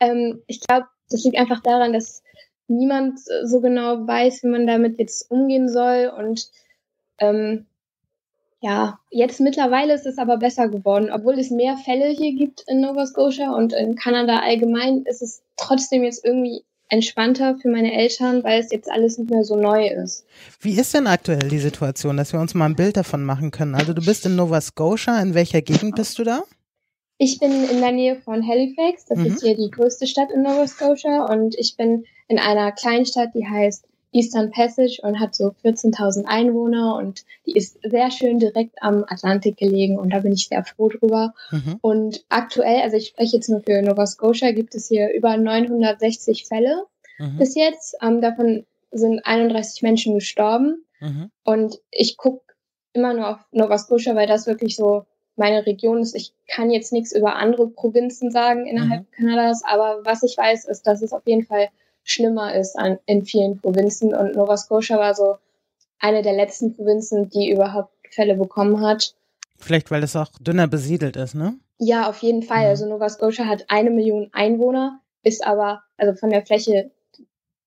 ähm, 0.00 0.42
ich 0.46 0.60
glaube, 0.60 0.86
das 1.10 1.24
liegt 1.24 1.36
einfach 1.36 1.60
daran, 1.60 1.92
dass 1.92 2.22
niemand 2.68 3.20
so 3.44 3.60
genau 3.60 4.06
weiß, 4.06 4.42
wie 4.42 4.48
man 4.48 4.66
damit 4.66 4.98
jetzt 4.98 5.30
umgehen 5.30 5.68
soll. 5.68 6.10
Und 6.16 6.48
ähm, 7.18 7.66
ja, 8.60 8.98
jetzt 9.10 9.40
mittlerweile 9.40 9.94
ist 9.94 10.06
es 10.06 10.18
aber 10.18 10.36
besser 10.36 10.68
geworden. 10.68 11.10
Obwohl 11.10 11.38
es 11.38 11.50
mehr 11.50 11.76
Fälle 11.78 12.08
hier 12.08 12.34
gibt 12.34 12.64
in 12.68 12.80
Nova 12.80 13.06
Scotia 13.06 13.52
und 13.52 13.72
in 13.72 13.94
Kanada 13.96 14.40
allgemein, 14.40 15.04
ist 15.04 15.22
es 15.22 15.42
trotzdem 15.56 16.02
jetzt 16.02 16.24
irgendwie 16.24 16.62
entspannter 16.90 17.56
für 17.56 17.68
meine 17.68 17.94
Eltern, 17.94 18.44
weil 18.44 18.60
es 18.60 18.70
jetzt 18.70 18.90
alles 18.90 19.16
nicht 19.16 19.30
mehr 19.30 19.44
so 19.44 19.56
neu 19.56 19.86
ist. 19.86 20.26
Wie 20.60 20.78
ist 20.78 20.92
denn 20.92 21.06
aktuell 21.06 21.48
die 21.48 21.58
Situation, 21.58 22.16
dass 22.16 22.32
wir 22.32 22.40
uns 22.40 22.54
mal 22.54 22.66
ein 22.66 22.76
Bild 22.76 22.96
davon 22.96 23.24
machen 23.24 23.50
können? 23.50 23.74
Also 23.74 23.94
du 23.94 24.04
bist 24.04 24.26
in 24.26 24.36
Nova 24.36 24.60
Scotia, 24.60 25.22
in 25.22 25.34
welcher 25.34 25.62
Gegend 25.62 25.94
bist 25.94 26.18
du 26.18 26.24
da? 26.24 26.42
Ich 27.16 27.38
bin 27.38 27.52
in 27.64 27.80
der 27.80 27.92
Nähe 27.92 28.16
von 28.16 28.46
Halifax, 28.46 29.04
das 29.04 29.18
mhm. 29.18 29.26
ist 29.26 29.42
hier 29.42 29.54
die 29.56 29.70
größte 29.70 30.06
Stadt 30.06 30.30
in 30.34 30.42
Nova 30.42 30.66
Scotia 30.66 31.26
und 31.26 31.54
ich 31.54 31.76
bin 31.76 32.04
in 32.28 32.38
einer 32.38 32.72
Kleinstadt, 32.72 33.34
die 33.34 33.46
heißt 33.46 33.84
Eastern 34.12 34.50
Passage 34.50 35.00
und 35.02 35.20
hat 35.20 35.34
so 35.34 35.54
14.000 35.64 36.24
Einwohner 36.24 36.96
und 36.96 37.24
die 37.46 37.52
ist 37.52 37.78
sehr 37.82 38.10
schön 38.10 38.38
direkt 38.38 38.82
am 38.82 39.04
Atlantik 39.06 39.56
gelegen 39.56 39.98
und 39.98 40.10
da 40.10 40.20
bin 40.20 40.32
ich 40.32 40.48
sehr 40.48 40.64
froh 40.64 40.88
drüber. 40.88 41.34
Mhm. 41.50 41.78
Und 41.80 42.24
aktuell, 42.28 42.82
also 42.82 42.96
ich 42.96 43.08
spreche 43.08 43.36
jetzt 43.36 43.48
nur 43.48 43.60
für 43.60 43.80
Nova 43.82 44.06
Scotia, 44.06 44.50
gibt 44.52 44.74
es 44.74 44.88
hier 44.88 45.12
über 45.12 45.36
960 45.36 46.46
Fälle 46.46 46.86
mhm. 47.18 47.38
bis 47.38 47.54
jetzt. 47.54 47.96
Ähm, 48.02 48.20
davon 48.20 48.66
sind 48.90 49.24
31 49.24 49.82
Menschen 49.82 50.14
gestorben 50.14 50.84
mhm. 50.98 51.30
und 51.44 51.80
ich 51.90 52.16
gucke 52.16 52.42
immer 52.92 53.14
nur 53.14 53.28
auf 53.28 53.38
Nova 53.52 53.78
Scotia, 53.78 54.16
weil 54.16 54.26
das 54.26 54.48
wirklich 54.48 54.74
so 54.74 55.04
meine 55.36 55.64
Region 55.64 56.00
ist. 56.00 56.16
Ich 56.16 56.34
kann 56.48 56.70
jetzt 56.70 56.92
nichts 56.92 57.12
über 57.12 57.36
andere 57.36 57.68
Provinzen 57.68 58.32
sagen 58.32 58.66
innerhalb 58.66 59.02
mhm. 59.02 59.12
Kanadas, 59.12 59.62
aber 59.64 60.00
was 60.04 60.24
ich 60.24 60.36
weiß, 60.36 60.64
ist, 60.66 60.86
dass 60.86 61.00
es 61.00 61.12
auf 61.12 61.26
jeden 61.26 61.44
Fall 61.44 61.68
schlimmer 62.04 62.54
ist 62.54 62.78
an, 62.78 62.98
in 63.06 63.24
vielen 63.24 63.58
Provinzen. 63.60 64.14
Und 64.14 64.34
Nova 64.34 64.56
Scotia 64.56 64.98
war 64.98 65.14
so 65.14 65.36
eine 65.98 66.22
der 66.22 66.32
letzten 66.32 66.74
Provinzen, 66.74 67.28
die 67.28 67.50
überhaupt 67.50 67.92
Fälle 68.10 68.34
bekommen 68.34 68.80
hat. 68.80 69.14
Vielleicht, 69.58 69.90
weil 69.90 70.02
es 70.02 70.16
auch 70.16 70.30
dünner 70.40 70.66
besiedelt 70.66 71.16
ist, 71.16 71.34
ne? 71.34 71.54
Ja, 71.78 72.08
auf 72.08 72.18
jeden 72.22 72.42
Fall. 72.42 72.64
Mhm. 72.64 72.68
Also 72.70 72.86
Nova 72.88 73.08
Scotia 73.08 73.46
hat 73.46 73.66
eine 73.68 73.90
Million 73.90 74.30
Einwohner, 74.32 75.00
ist 75.22 75.46
aber 75.46 75.82
also 75.96 76.14
von 76.18 76.30
der 76.30 76.44
Fläche 76.44 76.90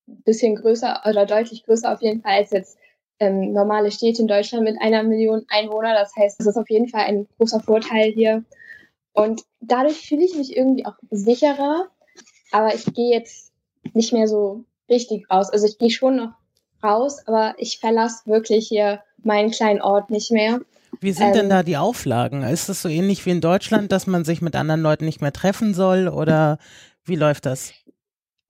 bisschen 0.06 0.56
größer 0.56 1.02
oder 1.08 1.26
deutlich 1.26 1.64
größer 1.64 1.92
auf 1.92 2.02
jeden 2.02 2.22
Fall 2.22 2.34
als 2.34 2.52
jetzt 2.52 2.78
ähm, 3.20 3.54
normale 3.54 3.92
Städte 3.92 4.22
in 4.22 4.28
Deutschland 4.28 4.64
mit 4.64 4.76
einer 4.82 5.04
Million 5.04 5.46
Einwohner. 5.48 5.94
Das 5.94 6.16
heißt, 6.16 6.40
das 6.40 6.48
ist 6.48 6.58
auf 6.58 6.70
jeden 6.70 6.90
Fall 6.90 7.06
ein 7.06 7.28
großer 7.38 7.62
Vorteil 7.62 8.12
hier. 8.12 8.44
Und 9.14 9.44
dadurch 9.62 10.08
fühle 10.08 10.26
ich 10.26 10.36
mich 10.36 10.58
irgendwie 10.58 10.86
auch 10.86 10.96
sicherer. 11.10 11.88
Aber 12.52 12.74
ich 12.74 12.86
gehe 12.94 13.12
jetzt 13.12 13.53
nicht 13.94 14.14
mehr 14.14 14.28
so 14.28 14.64
richtig 14.90 15.30
raus. 15.30 15.50
Also 15.50 15.68
ich 15.68 15.78
gehe 15.78 15.90
schon 15.90 16.16
noch 16.16 16.34
raus, 16.84 17.26
aber 17.28 17.56
ich 17.58 17.80
verlasse 17.80 18.26
wirklich 18.26 18.68
hier 18.68 19.02
meinen 19.24 19.52
kleinen 19.52 19.82
Ort 19.82 20.10
nicht 20.10 20.32
mehr. 20.32 20.60
Wie 21.00 21.12
sind 21.12 21.28
ähm, 21.28 21.34
denn 21.34 21.50
da 21.50 21.64
die 21.64 21.78
Auflagen? 21.78 22.44
Ist 22.44 22.70
es 22.70 22.82
so 22.82 22.90
ähnlich 22.90 23.26
wie 23.26 23.32
in 23.32 23.42
Deutschland, 23.42 23.92
dass 23.92 24.08
man 24.08 24.26
sich 24.26 24.42
mit 24.42 24.56
anderen 24.56 24.82
Leuten 24.82 25.06
nicht 25.06 25.22
mehr 25.22 25.34
treffen 25.34 25.74
soll 25.74 26.08
oder 26.08 26.60
wie 27.06 27.16
läuft 27.16 27.46
das? 27.46 27.74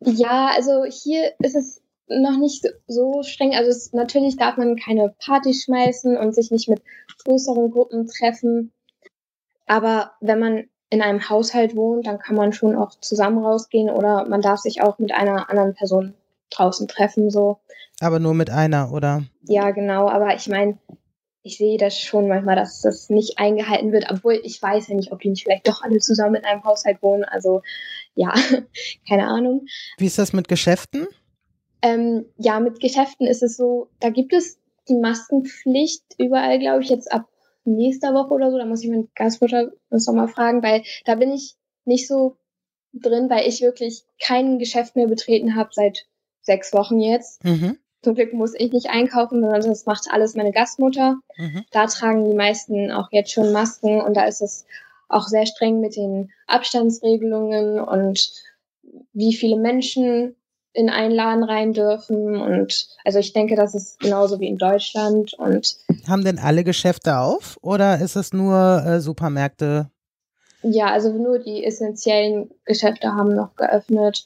Ja, 0.01 0.51
also 0.55 0.83
hier 0.83 1.31
ist 1.39 1.55
es 1.55 1.81
noch 2.07 2.37
nicht 2.37 2.67
so 2.87 3.23
streng. 3.23 3.55
Also 3.55 3.69
es, 3.69 3.93
natürlich 3.93 4.35
darf 4.35 4.57
man 4.57 4.75
keine 4.75 5.13
Party 5.23 5.53
schmeißen 5.53 6.17
und 6.17 6.35
sich 6.35 6.51
nicht 6.51 6.67
mit 6.67 6.81
größeren 7.23 7.71
Gruppen 7.71 8.07
treffen. 8.07 8.71
Aber 9.65 10.11
wenn 10.19 10.39
man 10.39 10.63
in 10.93 11.01
einem 11.01 11.27
Haushalt 11.27 11.75
wohnt, 11.75 12.05
dann 12.05 12.19
kann 12.19 12.35
man 12.35 12.53
schon 12.53 12.75
auch 12.75 12.91
zusammen 12.99 13.43
rausgehen 13.43 13.89
oder 13.89 14.27
man 14.27 14.41
darf 14.41 14.59
sich 14.59 14.83
auch 14.83 14.99
mit 14.99 15.11
einer 15.11 15.49
anderen 15.49 15.73
Person 15.73 16.13
draußen 16.51 16.87
treffen, 16.87 17.31
so. 17.31 17.57
Aber 17.99 18.19
nur 18.19 18.35
mit 18.35 18.51
einer, 18.51 18.91
oder? 18.91 19.23
Ja, 19.41 19.71
genau. 19.71 20.07
Aber 20.07 20.35
ich 20.35 20.47
meine, 20.47 20.77
ich 21.41 21.57
sehe 21.57 21.79
das 21.79 21.97
schon 21.97 22.27
manchmal, 22.27 22.55
dass 22.55 22.81
das 22.81 23.09
nicht 23.09 23.39
eingehalten 23.39 23.91
wird, 23.91 24.05
obwohl 24.11 24.39
ich 24.43 24.61
weiß 24.61 24.89
ja 24.89 24.95
nicht, 24.95 25.11
ob 25.11 25.19
die 25.19 25.29
nicht 25.29 25.43
vielleicht 25.43 25.67
doch 25.67 25.81
alle 25.81 25.97
zusammen 25.97 26.35
in 26.35 26.45
einem 26.45 26.63
Haushalt 26.63 27.01
wohnen. 27.01 27.23
Also 27.23 27.63
ja, 28.13 28.31
keine 29.09 29.25
Ahnung. 29.25 29.65
Wie 29.97 30.05
ist 30.05 30.19
das 30.19 30.31
mit 30.31 30.47
Geschäften? 30.47 31.07
Ähm, 31.81 32.25
ja, 32.37 32.59
mit 32.59 32.79
Geschäften 32.79 33.25
ist 33.25 33.41
es 33.41 33.57
so, 33.57 33.89
da 33.99 34.11
gibt 34.11 34.31
es 34.31 34.59
die 34.87 34.95
Maskenpflicht 34.95 36.03
überall, 36.19 36.59
glaube 36.59 36.83
ich, 36.83 36.89
jetzt 36.89 37.11
ab 37.11 37.25
nächster 37.65 38.13
Woche 38.13 38.33
oder 38.33 38.51
so. 38.51 38.57
Da 38.57 38.65
muss 38.65 38.83
ich 38.83 38.89
meine 38.89 39.07
Gastmutter 39.15 39.71
das 39.89 40.07
nochmal 40.07 40.27
fragen, 40.27 40.63
weil 40.63 40.83
da 41.05 41.15
bin 41.15 41.31
ich 41.31 41.55
nicht 41.85 42.07
so 42.07 42.37
drin, 42.93 43.29
weil 43.29 43.47
ich 43.47 43.61
wirklich 43.61 44.03
kein 44.21 44.59
Geschäft 44.59 44.95
mehr 44.95 45.07
betreten 45.07 45.55
habe 45.55 45.69
seit 45.73 46.05
sechs 46.41 46.73
Wochen 46.73 46.99
jetzt. 46.99 47.43
Mhm. 47.43 47.77
Zum 48.01 48.15
Glück 48.15 48.33
muss 48.33 48.53
ich 48.53 48.71
nicht 48.73 48.89
einkaufen, 48.89 49.41
sondern 49.41 49.61
das 49.61 49.85
macht 49.85 50.07
alles 50.11 50.35
meine 50.35 50.51
Gastmutter. 50.51 51.17
Mhm. 51.37 51.63
Da 51.71 51.87
tragen 51.87 52.29
die 52.29 52.35
meisten 52.35 52.91
auch 52.91 53.07
jetzt 53.11 53.31
schon 53.31 53.53
Masken 53.53 54.01
und 54.01 54.15
da 54.15 54.25
ist 54.25 54.41
es 54.41 54.65
auch 55.07 55.27
sehr 55.27 55.45
streng 55.45 55.79
mit 55.79 55.95
den 55.95 56.31
Abstandsregelungen 56.47 57.79
und 57.79 58.31
wie 59.13 59.33
viele 59.33 59.57
Menschen 59.57 60.35
in 60.73 60.89
einen 60.89 61.13
Laden 61.13 61.43
rein 61.43 61.73
dürfen. 61.73 62.41
Und 62.41 62.87
also 63.05 63.19
ich 63.19 63.33
denke, 63.33 63.55
das 63.55 63.75
ist 63.75 63.99
genauso 63.99 64.39
wie 64.39 64.47
in 64.47 64.57
Deutschland. 64.57 65.33
Und 65.33 65.77
haben 66.07 66.23
denn 66.23 66.39
alle 66.39 66.63
Geschäfte 66.63 67.17
auf 67.19 67.57
oder 67.61 67.99
ist 67.99 68.15
es 68.15 68.33
nur 68.33 68.83
äh, 68.85 68.99
Supermärkte? 68.99 69.89
Ja, 70.63 70.87
also 70.87 71.11
nur 71.11 71.39
die 71.39 71.63
essentiellen 71.63 72.49
Geschäfte 72.65 73.13
haben 73.13 73.35
noch 73.35 73.55
geöffnet, 73.55 74.25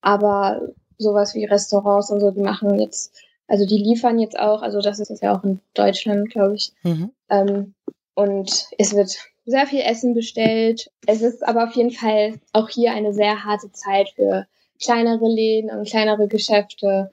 aber 0.00 0.60
sowas 0.98 1.34
wie 1.34 1.46
Restaurants 1.46 2.10
und 2.10 2.20
so, 2.20 2.30
die 2.30 2.42
machen 2.42 2.78
jetzt, 2.78 3.14
also 3.46 3.64
die 3.66 3.78
liefern 3.78 4.18
jetzt 4.18 4.38
auch, 4.38 4.62
also 4.62 4.80
das 4.80 4.98
ist 4.98 5.22
ja 5.22 5.36
auch 5.36 5.44
in 5.44 5.60
Deutschland, 5.74 6.30
glaube 6.30 6.56
ich. 6.56 6.72
Mhm. 6.82 7.10
Ähm, 7.30 7.74
und 8.14 8.66
es 8.76 8.94
wird 8.94 9.16
sehr 9.46 9.66
viel 9.66 9.80
Essen 9.80 10.12
bestellt. 10.12 10.90
Es 11.06 11.22
ist 11.22 11.46
aber 11.46 11.64
auf 11.64 11.74
jeden 11.74 11.90
Fall 11.90 12.34
auch 12.52 12.68
hier 12.68 12.92
eine 12.92 13.14
sehr 13.14 13.44
harte 13.44 13.72
Zeit 13.72 14.10
für 14.14 14.46
kleinere 14.82 15.28
Läden 15.28 15.70
und 15.70 15.88
kleinere 15.88 16.28
Geschäfte. 16.28 17.10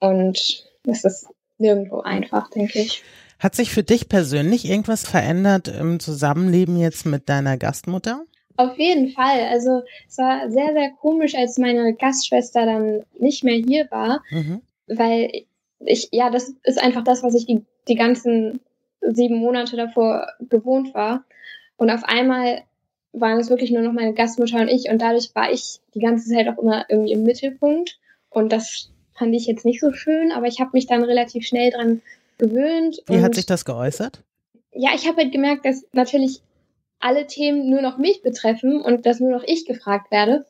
Und 0.00 0.64
es 0.86 1.04
ist 1.04 1.26
nirgendwo 1.58 2.00
einfach, 2.00 2.50
denke 2.50 2.80
ich. 2.80 3.02
Hat 3.38 3.54
sich 3.54 3.70
für 3.70 3.82
dich 3.82 4.08
persönlich 4.08 4.68
irgendwas 4.68 5.06
verändert 5.06 5.68
im 5.68 5.98
Zusammenleben 5.98 6.76
jetzt 6.76 7.06
mit 7.06 7.28
deiner 7.28 7.56
Gastmutter? 7.56 8.24
Auf 8.56 8.78
jeden 8.78 9.10
Fall. 9.10 9.48
Also 9.50 9.82
es 10.08 10.18
war 10.18 10.50
sehr, 10.50 10.72
sehr 10.72 10.90
komisch, 11.00 11.34
als 11.34 11.58
meine 11.58 11.94
Gastschwester 11.94 12.66
dann 12.66 13.02
nicht 13.18 13.42
mehr 13.44 13.56
hier 13.56 13.90
war, 13.90 14.22
mhm. 14.30 14.62
weil 14.86 15.44
ich, 15.80 16.08
ja, 16.12 16.30
das 16.30 16.54
ist 16.62 16.80
einfach 16.80 17.02
das, 17.02 17.22
was 17.22 17.34
ich 17.34 17.46
die, 17.46 17.64
die 17.88 17.96
ganzen 17.96 18.60
sieben 19.00 19.36
Monate 19.36 19.76
davor 19.76 20.28
gewohnt 20.48 20.94
war. 20.94 21.24
Und 21.76 21.90
auf 21.90 22.04
einmal 22.04 22.62
waren 23.12 23.38
es 23.38 23.50
wirklich 23.50 23.70
nur 23.70 23.82
noch 23.82 23.92
meine 23.92 24.14
Gastmutter 24.14 24.60
und 24.60 24.68
ich 24.68 24.88
und 24.88 25.00
dadurch 25.00 25.34
war 25.34 25.52
ich 25.52 25.80
die 25.94 26.00
ganze 26.00 26.30
Zeit 26.30 26.48
auch 26.48 26.58
immer 26.58 26.86
irgendwie 26.88 27.12
im 27.12 27.24
Mittelpunkt 27.24 27.98
und 28.30 28.52
das 28.52 28.90
fand 29.14 29.34
ich 29.34 29.46
jetzt 29.46 29.64
nicht 29.64 29.80
so 29.80 29.92
schön, 29.92 30.32
aber 30.32 30.46
ich 30.46 30.60
habe 30.60 30.70
mich 30.72 30.86
dann 30.86 31.04
relativ 31.04 31.46
schnell 31.46 31.70
dran 31.70 32.00
gewöhnt. 32.38 33.02
Wie 33.06 33.22
hat 33.22 33.34
sich 33.34 33.46
das 33.46 33.64
geäußert? 33.64 34.22
Ja, 34.72 34.90
ich 34.94 35.06
habe 35.06 35.18
halt 35.18 35.32
gemerkt, 35.32 35.66
dass 35.66 35.84
natürlich 35.92 36.40
alle 36.98 37.26
Themen 37.26 37.68
nur 37.68 37.82
noch 37.82 37.98
mich 37.98 38.22
betreffen 38.22 38.80
und 38.80 39.04
dass 39.06 39.20
nur 39.20 39.30
noch 39.30 39.44
ich 39.44 39.66
gefragt 39.66 40.10
werde. 40.10 40.46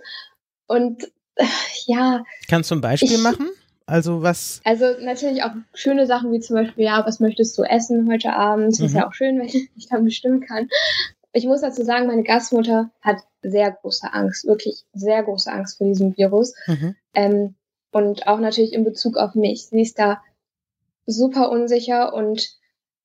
Und 0.67 1.05
äh, 1.35 1.45
ja. 1.87 2.25
Kannst 2.49 2.71
du 2.71 2.77
ein 2.77 2.81
Beispiel 2.81 3.13
ich, 3.13 3.23
machen? 3.23 3.51
Also 3.87 4.23
was? 4.23 4.61
Also 4.65 4.87
natürlich 5.01 5.43
auch 5.43 5.53
schöne 5.75 6.07
Sachen 6.07 6.33
wie 6.33 6.41
zum 6.41 6.57
Beispiel, 6.57 6.85
ja, 6.85 7.05
was 7.05 7.21
möchtest 7.21 7.59
du 7.59 7.63
essen 7.63 8.09
heute 8.11 8.33
Abend? 8.33 8.79
Mhm. 8.79 8.87
Ist 8.87 8.95
ja 8.95 9.09
auch 9.09 9.13
schön, 9.13 9.39
wenn 9.39 9.47
ich 9.47 9.71
mich 9.75 9.89
dann 9.89 10.05
bestimmen 10.05 10.41
kann. 10.41 10.69
Ich 11.33 11.47
muss 11.47 11.63
dazu 11.63 11.83
sagen, 11.83 12.07
meine 12.07 12.23
Gastmutter 12.23 12.91
hat 13.01 13.19
sehr 13.43 13.73
große 13.73 14.13
Angst, 14.13 14.47
wirklich 14.47 14.85
sehr 14.93 15.23
große 15.23 15.51
Angst 15.51 15.79
vor 15.79 15.87
diesem 15.87 16.17
Virus. 16.17 16.55
Mhm. 16.67 16.97
Ähm, 17.15 17.55
und 17.91 18.27
auch 18.27 18.39
natürlich 18.39 18.73
in 18.73 18.85
Bezug 18.85 19.17
auf 19.17 19.35
mich. 19.35 19.67
Sie 19.67 19.81
ist 19.81 19.99
da 19.99 20.23
super 21.07 21.51
unsicher 21.51 22.15
und 22.15 22.57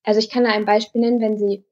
also 0.04 0.20
ich 0.20 0.30
kann 0.30 0.46
da 0.46 0.52
ein 0.52 0.66
Beispiel 0.66 1.02
nennen, 1.02 1.20
wenn 1.20 1.38
sie 1.38 1.66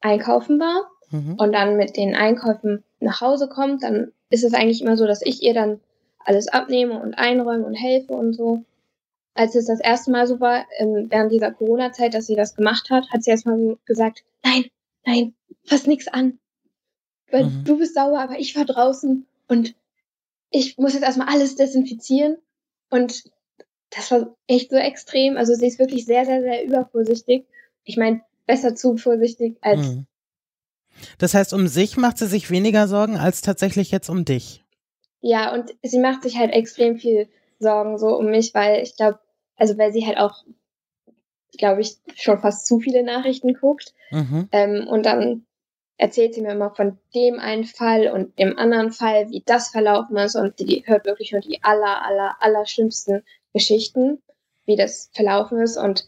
einkaufen 0.00 0.58
war 0.58 0.90
mhm. 1.10 1.34
und 1.34 1.52
dann 1.52 1.76
mit 1.76 1.96
den 1.96 2.14
Einkäufen 2.14 2.84
nach 3.00 3.20
Hause 3.20 3.48
kommt, 3.48 3.82
dann 3.82 4.12
ist 4.30 4.44
es 4.44 4.54
eigentlich 4.54 4.80
immer 4.80 4.96
so, 4.96 5.06
dass 5.06 5.22
ich 5.22 5.42
ihr 5.42 5.54
dann 5.54 5.80
alles 6.18 6.48
abnehme 6.48 7.00
und 7.00 7.14
einräume 7.14 7.66
und 7.66 7.74
helfe 7.74 8.14
und 8.14 8.32
so. 8.32 8.64
Als 9.34 9.54
es 9.54 9.66
das 9.66 9.80
erste 9.80 10.10
Mal 10.10 10.26
so 10.26 10.40
war, 10.40 10.66
ähm, 10.78 11.06
während 11.08 11.32
dieser 11.32 11.52
Corona-Zeit, 11.52 12.14
dass 12.14 12.26
sie 12.26 12.36
das 12.36 12.54
gemacht 12.54 12.90
hat, 12.90 13.10
hat 13.10 13.22
sie 13.22 13.30
erstmal 13.30 13.76
gesagt, 13.86 14.24
nein, 14.44 14.66
nein, 15.04 15.34
fass 15.64 15.86
nix 15.86 16.08
an. 16.08 16.38
Weil 17.30 17.46
mhm. 17.46 17.64
du 17.64 17.78
bist 17.78 17.94
sauer, 17.94 18.20
aber 18.20 18.38
ich 18.38 18.56
war 18.56 18.64
draußen 18.64 19.26
und 19.48 19.74
ich 20.50 20.76
muss 20.78 20.92
jetzt 20.92 21.02
erstmal 21.02 21.28
alles 21.28 21.56
desinfizieren. 21.56 22.36
Und 22.90 23.24
das 23.90 24.10
war 24.10 24.36
echt 24.46 24.70
so 24.70 24.76
extrem. 24.76 25.36
Also 25.36 25.54
sie 25.54 25.66
ist 25.66 25.78
wirklich 25.78 26.04
sehr, 26.04 26.26
sehr, 26.26 26.42
sehr 26.42 26.64
übervorsichtig. 26.64 27.46
Ich 27.84 27.96
meine, 27.96 28.22
besser 28.46 28.74
zu 28.74 28.96
vorsichtig 28.96 29.56
als. 29.60 29.80
Mhm. 29.80 30.06
Das 31.18 31.34
heißt, 31.34 31.54
um 31.54 31.68
sich 31.68 31.96
macht 31.96 32.18
sie 32.18 32.26
sich 32.26 32.50
weniger 32.50 32.86
Sorgen 32.86 33.16
als 33.16 33.40
tatsächlich 33.40 33.90
jetzt 33.90 34.10
um 34.10 34.24
dich. 34.24 34.62
Ja, 35.20 35.54
und 35.54 35.74
sie 35.82 35.98
macht 35.98 36.22
sich 36.22 36.36
halt 36.36 36.52
extrem 36.52 36.98
viel 36.98 37.28
Sorgen 37.58 37.96
so 37.96 38.16
um 38.16 38.26
mich, 38.26 38.52
weil 38.54 38.82
ich 38.82 38.96
glaube, 38.96 39.20
also 39.56 39.78
weil 39.78 39.92
sie 39.92 40.06
halt 40.06 40.18
auch, 40.18 40.44
glaube 41.58 41.82
ich, 41.82 41.96
schon 42.14 42.40
fast 42.40 42.66
zu 42.66 42.80
viele 42.80 43.02
Nachrichten 43.02 43.54
guckt. 43.54 43.94
Mhm. 44.10 44.48
Ähm, 44.52 44.86
und 44.88 45.06
dann 45.06 45.46
erzählt 45.96 46.34
sie 46.34 46.42
mir 46.42 46.52
immer 46.52 46.74
von 46.74 46.98
dem 47.14 47.38
einen 47.38 47.64
Fall 47.64 48.08
und 48.08 48.38
dem 48.38 48.58
anderen 48.58 48.92
Fall, 48.92 49.30
wie 49.30 49.42
das 49.44 49.68
verlaufen 49.68 50.16
ist 50.16 50.34
und 50.34 50.58
die 50.58 50.82
hört 50.86 51.06
wirklich 51.06 51.32
nur 51.32 51.40
die 51.40 51.62
aller, 51.62 52.04
aller, 52.04 52.36
aller 52.40 52.66
schlimmsten 52.66 53.22
Geschichten, 53.52 54.20
wie 54.64 54.76
das 54.76 55.10
verlaufen 55.12 55.60
ist 55.60 55.76
und 55.76 56.06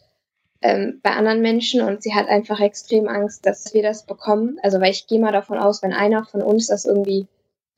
ähm, 0.62 1.00
bei 1.02 1.10
anderen 1.10 1.42
Menschen 1.42 1.82
und 1.82 2.02
sie 2.02 2.14
hat 2.14 2.28
einfach 2.28 2.58
extrem 2.58 3.06
Angst, 3.06 3.44
dass 3.46 3.74
wir 3.74 3.82
das 3.82 4.06
bekommen. 4.06 4.58
Also 4.62 4.80
weil 4.80 4.90
ich 4.90 5.06
gehe 5.06 5.20
mal 5.20 5.32
davon 5.32 5.58
aus, 5.58 5.82
wenn 5.82 5.92
einer 5.92 6.24
von 6.24 6.42
uns 6.42 6.68
das 6.68 6.86
irgendwie 6.86 7.28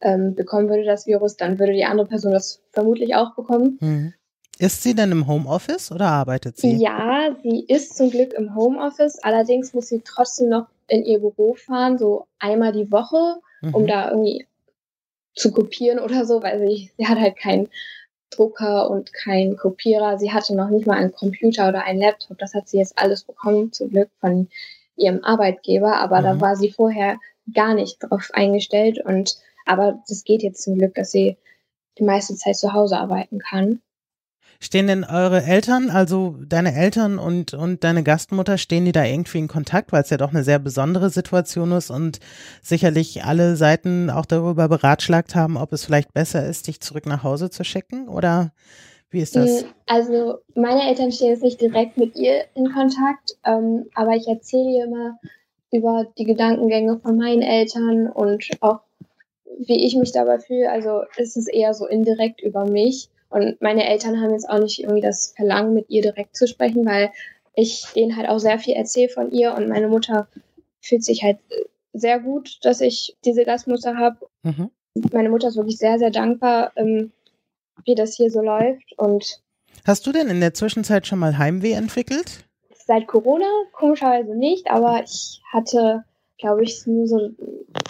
ähm, 0.00 0.34
bekommen 0.34 0.68
würde, 0.68 0.84
das 0.84 1.06
Virus, 1.06 1.36
dann 1.36 1.58
würde 1.58 1.72
die 1.72 1.84
andere 1.84 2.06
Person 2.06 2.32
das 2.32 2.62
vermutlich 2.70 3.14
auch 3.16 3.34
bekommen. 3.34 3.78
Mhm. 3.80 4.14
Ist 4.58 4.82
sie 4.82 4.94
denn 4.94 5.12
im 5.12 5.26
Homeoffice 5.26 5.92
oder 5.92 6.06
arbeitet 6.06 6.56
sie? 6.56 6.76
Ja, 6.76 7.36
sie 7.42 7.64
ist 7.68 7.96
zum 7.96 8.10
Glück 8.10 8.32
im 8.32 8.54
Homeoffice. 8.54 9.18
Allerdings 9.22 9.74
muss 9.74 9.88
sie 9.88 10.00
trotzdem 10.02 10.48
noch 10.48 10.66
in 10.88 11.04
ihr 11.04 11.18
Büro 11.18 11.54
fahren, 11.54 11.98
so 11.98 12.26
einmal 12.38 12.72
die 12.72 12.90
Woche, 12.90 13.36
mhm. 13.60 13.74
um 13.74 13.86
da 13.86 14.10
irgendwie 14.10 14.46
zu 15.34 15.52
kopieren 15.52 15.98
oder 15.98 16.24
so, 16.24 16.42
weil 16.42 16.58
sie, 16.60 16.90
sie 16.96 17.06
hat 17.06 17.18
halt 17.18 17.36
keinen 17.36 17.68
Drucker 18.30 18.90
und 18.90 19.12
keinen 19.12 19.56
Kopierer. 19.56 20.18
Sie 20.18 20.32
hatte 20.32 20.54
noch 20.54 20.70
nicht 20.70 20.86
mal 20.86 20.96
einen 20.96 21.12
Computer 21.12 21.68
oder 21.68 21.84
einen 21.84 22.00
Laptop. 22.00 22.38
Das 22.38 22.54
hat 22.54 22.68
sie 22.68 22.78
jetzt 22.78 22.98
alles 22.98 23.24
bekommen, 23.24 23.72
zum 23.72 23.90
Glück 23.90 24.10
von 24.20 24.48
ihrem 24.96 25.22
Arbeitgeber. 25.22 25.96
Aber 25.98 26.20
mhm. 26.20 26.24
da 26.24 26.40
war 26.40 26.56
sie 26.56 26.70
vorher 26.70 27.18
gar 27.52 27.74
nicht 27.74 27.98
drauf 28.00 28.30
eingestellt. 28.32 29.04
Und 29.04 29.36
aber 29.66 30.02
das 30.08 30.24
geht 30.24 30.42
jetzt 30.42 30.62
zum 30.62 30.78
Glück, 30.78 30.94
dass 30.94 31.10
sie 31.10 31.36
die 31.98 32.04
meiste 32.04 32.34
Zeit 32.36 32.56
zu 32.56 32.72
Hause 32.72 32.98
arbeiten 32.98 33.38
kann. 33.38 33.80
Stehen 34.60 34.86
denn 34.86 35.04
eure 35.04 35.42
Eltern, 35.42 35.90
also 35.90 36.36
deine 36.46 36.74
Eltern 36.74 37.18
und, 37.18 37.54
und 37.54 37.84
deine 37.84 38.02
Gastmutter, 38.02 38.58
stehen 38.58 38.84
die 38.84 38.92
da 38.92 39.04
irgendwie 39.04 39.38
in 39.38 39.48
Kontakt, 39.48 39.92
weil 39.92 40.02
es 40.02 40.10
ja 40.10 40.16
doch 40.16 40.30
eine 40.30 40.44
sehr 40.44 40.58
besondere 40.58 41.10
Situation 41.10 41.72
ist 41.72 41.90
und 41.90 42.20
sicherlich 42.62 43.24
alle 43.24 43.56
Seiten 43.56 44.10
auch 44.10 44.26
darüber 44.26 44.68
beratschlagt 44.68 45.34
haben, 45.34 45.56
ob 45.56 45.72
es 45.72 45.84
vielleicht 45.84 46.14
besser 46.14 46.46
ist, 46.46 46.66
dich 46.66 46.80
zurück 46.80 47.06
nach 47.06 47.22
Hause 47.22 47.50
zu 47.50 47.64
schicken 47.64 48.08
oder 48.08 48.52
wie 49.10 49.20
ist 49.20 49.36
das? 49.36 49.62
Mm, 49.62 49.66
also 49.86 50.38
meine 50.54 50.88
Eltern 50.88 51.12
stehen 51.12 51.28
jetzt 51.28 51.42
nicht 51.42 51.60
direkt 51.60 51.96
mit 51.96 52.16
ihr 52.16 52.44
in 52.54 52.72
Kontakt, 52.72 53.36
ähm, 53.44 53.86
aber 53.94 54.16
ich 54.16 54.26
erzähle 54.26 54.70
ihr 54.70 54.84
immer 54.84 55.18
über 55.72 56.06
die 56.18 56.24
Gedankengänge 56.24 56.98
von 56.98 57.16
meinen 57.16 57.42
Eltern 57.42 58.08
und 58.08 58.44
auch 58.60 58.80
wie 59.58 59.86
ich 59.86 59.96
mich 59.96 60.12
dabei 60.12 60.38
fühle. 60.38 60.70
Also 60.70 61.02
ist 61.16 61.36
es 61.36 61.46
eher 61.46 61.74
so 61.74 61.86
indirekt 61.86 62.40
über 62.40 62.66
mich. 62.66 63.08
Und 63.28 63.60
meine 63.60 63.88
Eltern 63.88 64.20
haben 64.20 64.32
jetzt 64.32 64.48
auch 64.48 64.58
nicht 64.58 64.80
irgendwie 64.80 65.02
das 65.02 65.32
Verlangen, 65.36 65.74
mit 65.74 65.90
ihr 65.90 66.02
direkt 66.02 66.36
zu 66.36 66.46
sprechen, 66.46 66.86
weil 66.86 67.10
ich 67.54 67.84
denen 67.94 68.16
halt 68.16 68.28
auch 68.28 68.38
sehr 68.38 68.58
viel 68.58 68.74
erzähle 68.74 69.08
von 69.08 69.30
ihr 69.32 69.54
und 69.54 69.68
meine 69.68 69.88
Mutter 69.88 70.28
fühlt 70.80 71.04
sich 71.04 71.22
halt 71.22 71.38
sehr 71.92 72.20
gut, 72.20 72.58
dass 72.62 72.80
ich 72.80 73.16
diese 73.24 73.44
Gastmutter 73.44 73.96
habe. 73.96 74.18
Mhm. 74.42 74.70
Meine 75.12 75.30
Mutter 75.30 75.48
ist 75.48 75.56
wirklich 75.56 75.78
sehr, 75.78 75.98
sehr 75.98 76.10
dankbar, 76.10 76.72
ähm, 76.76 77.12
wie 77.84 77.94
das 77.94 78.14
hier 78.14 78.30
so 78.30 78.40
läuft. 78.40 78.92
Und 78.98 79.42
Hast 79.86 80.06
du 80.06 80.12
denn 80.12 80.28
in 80.28 80.40
der 80.40 80.54
Zwischenzeit 80.54 81.06
schon 81.06 81.18
mal 81.18 81.38
Heimweh 81.38 81.72
entwickelt? 81.72 82.44
Seit 82.86 83.06
Corona 83.06 83.46
komischerweise 83.72 84.34
nicht, 84.36 84.70
aber 84.70 85.02
ich 85.02 85.40
hatte 85.52 86.04
glaube 86.38 86.64
ich, 86.64 86.86
nur 86.86 87.06
so 87.06 87.30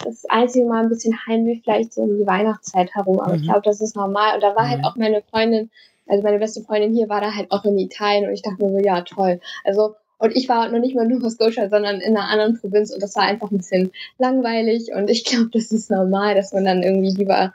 das 0.03 0.25
einzige 0.25 0.65
Mal 0.65 0.83
ein 0.83 0.89
bisschen 0.89 1.17
Heimweh 1.27 1.59
vielleicht 1.63 1.93
so 1.93 2.01
um 2.01 2.17
die 2.17 2.27
Weihnachtszeit 2.27 2.93
herum. 2.95 3.19
Aber 3.19 3.33
mhm. 3.33 3.41
ich 3.41 3.47
glaube, 3.47 3.61
das 3.63 3.81
ist 3.81 3.95
normal. 3.95 4.35
Und 4.35 4.43
da 4.43 4.55
war 4.55 4.67
halt 4.67 4.79
mhm. 4.79 4.83
halt 4.83 4.93
auch 4.93 4.95
meine 4.95 5.21
Freundin 5.29 5.69
also 6.07 6.23
meine 6.23 6.39
beste 6.39 6.61
Freundin 6.61 6.93
hier 6.93 7.09
war 7.09 7.21
da 7.21 7.33
halt 7.33 7.51
auch 7.51 7.65
in 7.65 7.77
Italien 7.77 8.27
und 8.27 8.33
ich 8.33 8.41
dachte 8.41 8.63
mir 8.63 8.71
so, 8.71 8.79
ja, 8.79 9.01
toll. 9.01 9.39
Also, 9.63 9.95
und 10.19 10.35
ich 10.35 10.49
war 10.49 10.69
noch 10.69 10.79
nicht 10.79 10.95
mal 10.95 11.05
in 11.05 11.17
Nova 11.17 11.29
Scotia, 11.29 11.69
sondern 11.69 12.01
in 12.01 12.15
einer 12.17 12.29
anderen 12.29 12.59
Provinz 12.59 12.91
und 12.91 13.03
das 13.03 13.15
war 13.15 13.23
einfach 13.23 13.51
ein 13.51 13.57
bisschen 13.57 13.91
langweilig 14.17 14.89
und 14.95 15.09
ich 15.09 15.25
glaube, 15.25 15.49
das 15.53 15.71
ist 15.71 15.91
normal, 15.91 16.35
dass 16.35 16.53
man 16.53 16.65
dann 16.65 16.83
irgendwie 16.83 17.11
lieber 17.11 17.53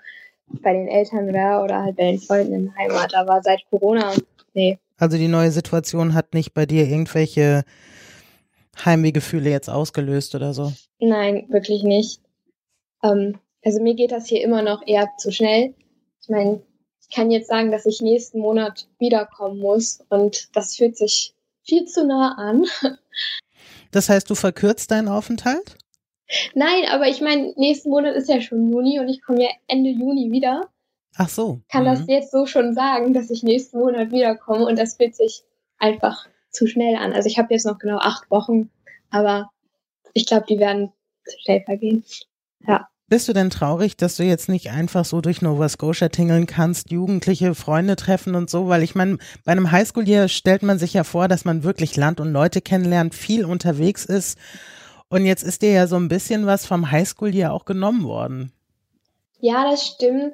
bei 0.63 0.73
den 0.73 0.87
Eltern 0.87 1.33
wäre 1.33 1.63
oder 1.63 1.83
halt 1.83 1.97
bei 1.97 2.13
den 2.13 2.21
Freunden 2.21 2.53
in 2.53 2.65
der 2.67 2.77
Heimat. 2.77 3.15
Aber 3.15 3.41
seit 3.43 3.63
Corona, 3.71 4.13
nee. 4.55 4.79
Also 4.99 5.17
die 5.17 5.29
neue 5.29 5.51
Situation 5.51 6.15
hat 6.15 6.35
nicht 6.35 6.55
bei 6.55 6.67
dir 6.67 6.87
irgendwelche 6.87 7.65
Heimwehgefühle 8.85 9.51
jetzt 9.51 9.69
ausgelöst 9.69 10.35
oder 10.35 10.55
so? 10.55 10.73
Nein, 10.99 11.47
wirklich 11.49 11.83
nicht. 11.83 12.21
Ähm, 13.03 13.39
also 13.65 13.81
mir 13.81 13.95
geht 13.95 14.13
das 14.13 14.27
hier 14.27 14.43
immer 14.43 14.63
noch 14.63 14.87
eher 14.87 15.09
zu 15.19 15.31
schnell. 15.33 15.75
Ich 16.21 16.29
meine, 16.29 16.63
ich 17.01 17.15
kann 17.15 17.31
jetzt 17.31 17.49
sagen, 17.49 17.71
dass 17.71 17.87
ich 17.87 18.01
nächsten 18.01 18.41
Monat 18.41 18.89
wiederkommen 18.99 19.59
muss 19.59 20.01
und 20.09 20.57
das 20.57 20.77
fühlt 20.77 20.97
sich 20.97 21.35
viel 21.63 21.85
zu 21.87 22.07
nah 22.07 22.35
an. 22.37 22.67
Das 23.95 24.09
heißt, 24.09 24.31
du 24.31 24.35
verkürzt 24.35 24.91
deinen 24.91 25.07
Aufenthalt? 25.07 25.77
Nein, 26.55 26.87
aber 26.91 27.09
ich 27.09 27.21
meine, 27.21 27.53
nächsten 27.57 27.91
Monat 27.91 28.17
ist 28.17 28.29
ja 28.29 28.41
schon 28.41 28.73
Juni 28.73 28.99
und 28.99 29.09
ich 29.11 29.23
komme 29.23 29.43
ja 29.43 29.51
Ende 29.67 29.91
Juni 29.91 30.33
wieder. 30.33 30.71
Ach 31.17 31.29
so. 31.29 31.61
Kann 31.71 31.83
mhm. 31.83 31.87
das 31.87 32.07
jetzt 32.09 32.31
so 32.31 32.47
schon 32.47 32.73
sagen, 32.73 33.13
dass 33.13 33.31
ich 33.31 33.43
nächsten 33.43 33.79
Monat 33.79 34.11
wiederkomme 34.11 34.65
und 34.65 34.79
das 34.79 34.97
fühlt 34.97 35.15
sich 35.15 35.45
einfach 35.79 36.27
zu 36.53 36.67
schnell 36.67 36.97
an. 36.97 37.13
Also 37.13 37.29
ich 37.29 37.39
habe 37.39 37.53
jetzt 37.53 37.67
noch 37.67 37.79
genau 37.79 37.99
acht 37.99 38.31
Wochen, 38.31 38.71
aber 39.11 39.51
ich 40.15 40.27
glaube, 40.27 40.47
die 40.49 40.59
werden 40.59 40.93
zu 41.25 41.37
schnell 41.41 41.63
vergehen. 41.65 42.05
Ja. 42.67 42.89
Bist 43.09 43.29
du 43.29 43.35
denn 43.35 43.51
traurig, 43.51 43.97
dass 43.97 44.17
du 44.17 44.23
jetzt 44.23 44.49
nicht 44.49 44.71
einfach 44.71 45.05
so 45.05 45.21
durch 45.21 45.43
Nova 45.43 45.69
Scotia 45.69 46.09
tingeln 46.09 46.47
kannst, 46.47 46.91
jugendliche 46.91 47.55
Freunde 47.55 47.97
treffen 47.97 48.35
und 48.35 48.49
so? 48.49 48.69
Weil 48.69 48.83
ich 48.83 48.95
meine, 48.95 49.19
bei 49.45 49.53
einem 49.53 49.71
Highschool 49.71 50.05
hier 50.05 50.29
stellt 50.29 50.63
man 50.63 50.79
sich 50.79 50.95
ja 50.95 51.05
vor, 51.05 51.29
dass 51.29 51.45
man 51.45 51.63
wirklich 51.63 51.97
Land 51.97 52.21
und 52.21 52.33
Leute 52.33 52.63
kennenlernt, 52.63 53.15
viel 53.15 53.45
unterwegs 53.45 54.07
ist 54.07 54.39
und 55.13 55.27
jetzt 55.27 55.43
ist 55.43 55.61
dir 55.61 55.73
ja 55.73 55.87
so 55.87 55.97
ein 55.97 56.09
bisschen 56.09 56.47
was 56.47 56.65
vom 56.65 56.91
Highschool 56.91 57.31
hier 57.31 57.53
auch 57.53 57.67
genommen 57.67 58.05
worden. 58.05 58.51
Ja, 59.41 59.71
das 59.71 59.87
stimmt. 59.87 60.33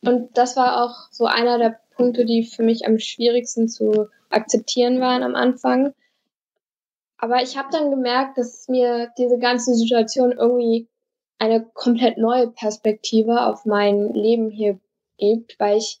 Und 0.00 0.38
das 0.38 0.56
war 0.56 0.84
auch 0.84 1.10
so 1.10 1.26
einer 1.26 1.58
der 1.58 1.80
Punkte, 1.96 2.24
die 2.24 2.44
für 2.44 2.62
mich 2.62 2.86
am 2.86 3.00
schwierigsten 3.00 3.68
zu 3.68 4.06
akzeptieren 4.34 5.00
waren 5.00 5.22
am 5.22 5.34
Anfang. 5.34 5.94
Aber 7.18 7.42
ich 7.42 7.56
habe 7.56 7.68
dann 7.70 7.90
gemerkt, 7.90 8.36
dass 8.38 8.68
mir 8.68 9.10
diese 9.16 9.38
ganze 9.38 9.74
Situation 9.74 10.32
irgendwie 10.32 10.88
eine 11.38 11.64
komplett 11.64 12.18
neue 12.18 12.48
Perspektive 12.48 13.46
auf 13.46 13.64
mein 13.64 14.12
Leben 14.12 14.50
hier 14.50 14.78
gibt, 15.18 15.58
weil 15.58 15.78
ich, 15.78 16.00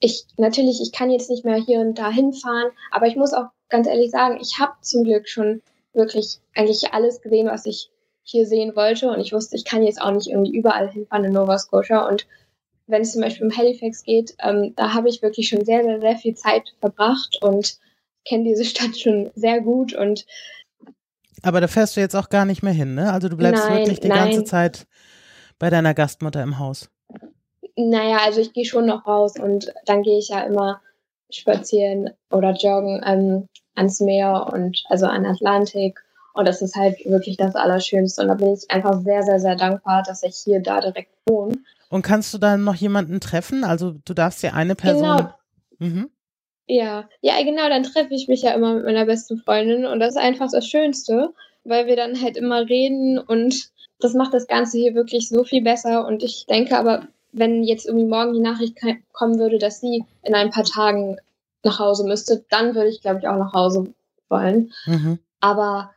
ich 0.00 0.26
natürlich, 0.36 0.80
ich 0.80 0.92
kann 0.92 1.10
jetzt 1.10 1.30
nicht 1.30 1.44
mehr 1.44 1.56
hier 1.56 1.80
und 1.80 1.98
da 1.98 2.10
hinfahren, 2.10 2.70
aber 2.90 3.06
ich 3.06 3.16
muss 3.16 3.32
auch 3.32 3.46
ganz 3.68 3.86
ehrlich 3.86 4.10
sagen, 4.10 4.38
ich 4.40 4.58
habe 4.58 4.72
zum 4.82 5.04
Glück 5.04 5.28
schon 5.28 5.62
wirklich 5.92 6.40
eigentlich 6.54 6.92
alles 6.92 7.22
gesehen, 7.22 7.48
was 7.48 7.66
ich 7.66 7.90
hier 8.22 8.46
sehen 8.46 8.74
wollte. 8.74 9.10
Und 9.10 9.20
ich 9.20 9.32
wusste, 9.32 9.56
ich 9.56 9.64
kann 9.64 9.82
jetzt 9.82 10.00
auch 10.00 10.10
nicht 10.10 10.28
irgendwie 10.28 10.56
überall 10.56 10.90
hinfahren 10.90 11.24
in 11.24 11.32
Nova 11.32 11.58
Scotia. 11.58 12.06
Und 12.08 12.26
wenn 12.86 13.02
es 13.02 13.12
zum 13.12 13.22
Beispiel 13.22 13.46
um 13.46 13.56
Halifax 13.56 14.02
geht, 14.02 14.34
ähm, 14.42 14.74
da 14.76 14.94
habe 14.94 15.08
ich 15.08 15.22
wirklich 15.22 15.48
schon 15.48 15.64
sehr, 15.64 15.82
sehr, 15.82 16.00
sehr 16.00 16.16
viel 16.16 16.34
Zeit 16.34 16.74
verbracht 16.80 17.38
und 17.40 17.78
kenne 18.26 18.44
diese 18.44 18.64
Stadt 18.64 18.98
schon 18.98 19.30
sehr 19.34 19.60
gut. 19.60 19.94
Und 19.94 20.26
aber 21.42 21.60
da 21.60 21.68
fährst 21.68 21.96
du 21.96 22.00
jetzt 22.00 22.14
auch 22.14 22.28
gar 22.28 22.44
nicht 22.44 22.62
mehr 22.62 22.72
hin, 22.72 22.94
ne? 22.94 23.12
Also 23.12 23.28
du 23.28 23.36
bleibst 23.36 23.64
nein, 23.64 23.78
wirklich 23.78 24.00
die 24.00 24.08
nein. 24.08 24.30
ganze 24.30 24.44
Zeit 24.44 24.86
bei 25.58 25.68
deiner 25.68 25.94
Gastmutter 25.94 26.42
im 26.42 26.58
Haus. 26.58 26.88
Naja, 27.76 28.18
also 28.24 28.40
ich 28.40 28.52
gehe 28.52 28.64
schon 28.64 28.86
noch 28.86 29.06
raus 29.06 29.38
und 29.38 29.72
dann 29.84 30.02
gehe 30.02 30.18
ich 30.18 30.28
ja 30.28 30.42
immer 30.42 30.80
spazieren 31.30 32.10
oder 32.30 32.52
joggen 32.52 33.02
ähm, 33.04 33.48
ans 33.74 34.00
Meer 34.00 34.48
und 34.52 34.84
also 34.88 35.06
an 35.06 35.26
Atlantik. 35.26 36.00
Und 36.34 36.48
das 36.48 36.62
ist 36.62 36.76
halt 36.76 36.98
wirklich 37.04 37.36
das 37.36 37.54
Allerschönste. 37.54 38.22
Und 38.22 38.28
da 38.28 38.34
bin 38.34 38.52
ich 38.54 38.70
einfach 38.70 39.00
sehr, 39.02 39.22
sehr, 39.22 39.38
sehr 39.38 39.56
dankbar, 39.56 40.02
dass 40.02 40.22
ich 40.22 40.36
hier 40.36 40.60
da 40.60 40.80
direkt 40.80 41.12
wohne. 41.28 41.58
Und 41.94 42.02
kannst 42.02 42.34
du 42.34 42.38
dann 42.38 42.64
noch 42.64 42.74
jemanden 42.74 43.20
treffen? 43.20 43.62
Also 43.62 43.92
du 44.04 44.14
darfst 44.14 44.42
ja 44.42 44.52
eine 44.52 44.74
Person. 44.74 45.16
Genau. 45.16 45.34
Mhm. 45.78 46.10
Ja, 46.66 47.08
ja, 47.20 47.40
genau, 47.44 47.68
dann 47.68 47.84
treffe 47.84 48.12
ich 48.14 48.26
mich 48.26 48.42
ja 48.42 48.50
immer 48.50 48.74
mit 48.74 48.84
meiner 48.84 49.06
besten 49.06 49.38
Freundin 49.38 49.86
und 49.86 50.00
das 50.00 50.16
ist 50.16 50.20
einfach 50.20 50.50
das 50.50 50.66
Schönste, 50.66 51.32
weil 51.62 51.86
wir 51.86 51.94
dann 51.94 52.20
halt 52.20 52.36
immer 52.36 52.68
reden 52.68 53.20
und 53.20 53.70
das 54.00 54.12
macht 54.12 54.34
das 54.34 54.48
Ganze 54.48 54.76
hier 54.76 54.96
wirklich 54.96 55.28
so 55.28 55.44
viel 55.44 55.62
besser. 55.62 56.04
Und 56.04 56.24
ich 56.24 56.46
denke 56.46 56.76
aber, 56.76 57.06
wenn 57.30 57.62
jetzt 57.62 57.86
irgendwie 57.86 58.08
morgen 58.08 58.32
die 58.32 58.40
Nachricht 58.40 58.76
kommen 59.12 59.38
würde, 59.38 59.58
dass 59.58 59.80
sie 59.80 60.02
in 60.24 60.34
ein 60.34 60.50
paar 60.50 60.64
Tagen 60.64 61.18
nach 61.62 61.78
Hause 61.78 62.08
müsste, 62.08 62.44
dann 62.50 62.74
würde 62.74 62.88
ich, 62.88 63.02
glaube 63.02 63.20
ich, 63.20 63.28
auch 63.28 63.38
nach 63.38 63.52
Hause 63.52 63.94
wollen. 64.28 64.72
Mhm. 64.86 65.20
Aber 65.38 65.92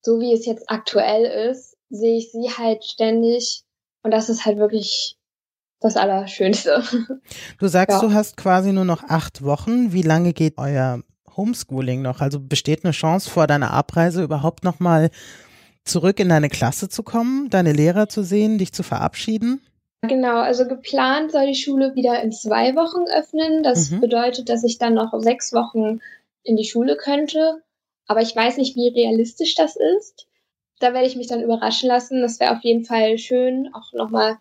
so 0.00 0.18
wie 0.18 0.32
es 0.32 0.46
jetzt 0.46 0.70
aktuell 0.70 1.50
ist, 1.50 1.76
sehe 1.90 2.16
ich 2.16 2.32
sie 2.32 2.48
halt 2.56 2.86
ständig 2.86 3.64
und 4.02 4.12
das 4.12 4.30
ist 4.30 4.46
halt 4.46 4.56
wirklich 4.56 5.18
das 5.80 5.96
Allerschönste. 5.96 6.82
Du 7.58 7.68
sagst, 7.68 8.02
ja. 8.02 8.08
du 8.08 8.14
hast 8.14 8.36
quasi 8.36 8.72
nur 8.72 8.84
noch 8.84 9.04
acht 9.04 9.42
Wochen. 9.42 9.92
Wie 9.92 10.02
lange 10.02 10.32
geht 10.32 10.58
euer 10.58 11.00
Homeschooling 11.36 12.02
noch? 12.02 12.20
Also 12.20 12.40
besteht 12.40 12.84
eine 12.84 12.92
Chance 12.92 13.30
vor 13.30 13.46
deiner 13.46 13.72
Abreise 13.72 14.22
überhaupt 14.22 14.64
nochmal 14.64 15.10
zurück 15.84 16.18
in 16.20 16.28
deine 16.28 16.48
Klasse 16.48 16.88
zu 16.88 17.02
kommen, 17.02 17.48
deine 17.50 17.72
Lehrer 17.72 18.08
zu 18.08 18.22
sehen, 18.22 18.58
dich 18.58 18.72
zu 18.72 18.82
verabschieden? 18.82 19.60
Genau, 20.02 20.38
also 20.38 20.66
geplant 20.66 21.32
soll 21.32 21.46
die 21.46 21.54
Schule 21.54 21.94
wieder 21.94 22.22
in 22.22 22.32
zwei 22.32 22.74
Wochen 22.76 23.08
öffnen. 23.10 23.62
Das 23.62 23.90
mhm. 23.90 24.00
bedeutet, 24.00 24.48
dass 24.48 24.64
ich 24.64 24.78
dann 24.78 24.94
noch 24.94 25.12
sechs 25.20 25.52
Wochen 25.52 26.00
in 26.42 26.56
die 26.56 26.64
Schule 26.64 26.96
könnte. 26.96 27.62
Aber 28.06 28.20
ich 28.20 28.34
weiß 28.34 28.56
nicht, 28.58 28.76
wie 28.76 28.88
realistisch 28.88 29.54
das 29.54 29.76
ist. 29.96 30.26
Da 30.78 30.92
werde 30.92 31.06
ich 31.06 31.16
mich 31.16 31.26
dann 31.26 31.42
überraschen 31.42 31.88
lassen. 31.88 32.20
Das 32.20 32.38
wäre 32.38 32.54
auf 32.54 32.62
jeden 32.62 32.84
Fall 32.84 33.18
schön, 33.18 33.70
auch 33.72 33.92
nochmal 33.92 34.36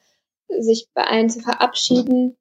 sich 0.49 0.89
bei 0.93 1.03
allen 1.03 1.29
zu 1.29 1.39
verabschieden. 1.39 2.37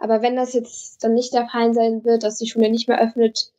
Aber 0.00 0.22
wenn 0.22 0.36
das 0.36 0.52
jetzt 0.52 1.02
dann 1.02 1.14
nicht 1.14 1.32
der 1.34 1.48
Fall 1.48 1.74
sein 1.74 2.04
wird, 2.04 2.22
dass 2.22 2.38
die 2.38 2.48
Schule 2.48 2.70
nicht 2.70 2.88
mehr 2.88 3.00
öffnet, 3.00 3.52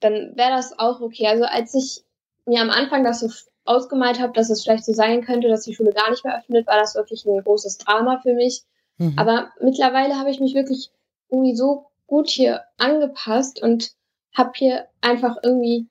dann 0.00 0.36
wäre 0.36 0.50
das 0.50 0.78
auch 0.78 1.00
okay. 1.00 1.26
Also 1.26 1.44
als 1.44 1.74
ich 1.74 2.04
mir 2.46 2.60
am 2.60 2.70
Anfang 2.70 3.04
das 3.04 3.20
so 3.20 3.28
ausgemalt 3.64 4.20
habe, 4.20 4.32
dass 4.32 4.50
es 4.50 4.62
vielleicht 4.62 4.84
so 4.84 4.92
sein 4.92 5.24
könnte, 5.24 5.48
dass 5.48 5.64
die 5.64 5.74
Schule 5.74 5.92
gar 5.92 6.10
nicht 6.10 6.24
mehr 6.24 6.38
öffnet, 6.38 6.66
war 6.66 6.78
das 6.78 6.94
wirklich 6.94 7.24
ein 7.24 7.42
großes 7.42 7.78
Drama 7.78 8.20
für 8.22 8.34
mich. 8.34 8.62
Mhm. 8.98 9.14
Aber 9.16 9.50
mittlerweile 9.60 10.18
habe 10.18 10.30
ich 10.30 10.40
mich 10.40 10.54
wirklich 10.54 10.90
irgendwie 11.30 11.56
so 11.56 11.86
gut 12.06 12.28
hier 12.28 12.62
angepasst 12.76 13.62
und 13.62 13.92
habe 14.34 14.52
hier 14.54 14.86
einfach 15.00 15.36
irgendwie 15.42 15.88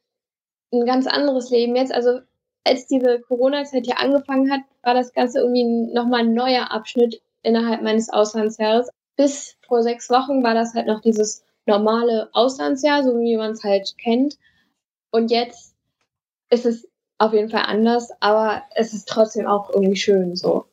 ein 0.71 0.85
ganz 0.85 1.07
anderes 1.07 1.49
Leben 1.49 1.75
jetzt. 1.75 1.93
Also 1.93 2.19
als 2.63 2.87
diese 2.87 3.19
Corona-Zeit 3.19 3.85
hier 3.85 3.99
angefangen 3.99 4.51
hat, 4.51 4.61
war 4.81 4.93
das 4.93 5.13
Ganze 5.13 5.39
irgendwie 5.39 5.93
nochmal 5.93 6.21
ein 6.21 6.33
neuer 6.33 6.71
Abschnitt 6.71 7.21
innerhalb 7.41 7.81
meines 7.81 8.09
Auslandsjahres. 8.09 8.89
Bis 9.15 9.57
vor 9.67 9.83
sechs 9.83 10.09
Wochen 10.09 10.43
war 10.43 10.53
das 10.53 10.73
halt 10.73 10.87
noch 10.87 11.01
dieses 11.01 11.43
normale 11.65 12.29
Auslandsjahr, 12.33 13.03
so 13.03 13.19
wie 13.19 13.37
man 13.37 13.51
es 13.51 13.63
halt 13.63 13.95
kennt. 13.97 14.37
Und 15.11 15.29
jetzt 15.29 15.75
ist 16.49 16.65
es 16.65 16.87
auf 17.17 17.33
jeden 17.33 17.49
Fall 17.49 17.63
anders, 17.67 18.09
aber 18.19 18.63
es 18.75 18.93
ist 18.93 19.07
trotzdem 19.07 19.45
auch 19.45 19.69
irgendwie 19.69 19.95
schön 19.95 20.35
so. 20.35 20.65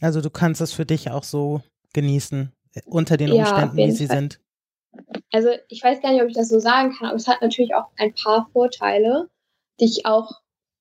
Also 0.00 0.20
du 0.20 0.30
kannst 0.30 0.60
es 0.60 0.72
für 0.72 0.86
dich 0.86 1.10
auch 1.10 1.24
so 1.24 1.60
genießen, 1.92 2.52
unter 2.86 3.16
den 3.16 3.32
Umständen, 3.32 3.78
ja, 3.78 3.86
wie 3.86 3.92
sie 3.92 4.06
Fall. 4.06 4.16
sind. 4.16 4.40
Also 5.30 5.50
ich 5.68 5.82
weiß 5.82 6.00
gar 6.00 6.12
nicht, 6.12 6.22
ob 6.22 6.28
ich 6.28 6.34
das 6.34 6.48
so 6.48 6.58
sagen 6.58 6.94
kann, 6.96 7.08
aber 7.08 7.16
es 7.16 7.28
hat 7.28 7.42
natürlich 7.42 7.74
auch 7.74 7.86
ein 7.96 8.14
paar 8.14 8.48
Vorteile, 8.52 9.28
die 9.78 9.84
ich 9.84 10.06
auch 10.06 10.40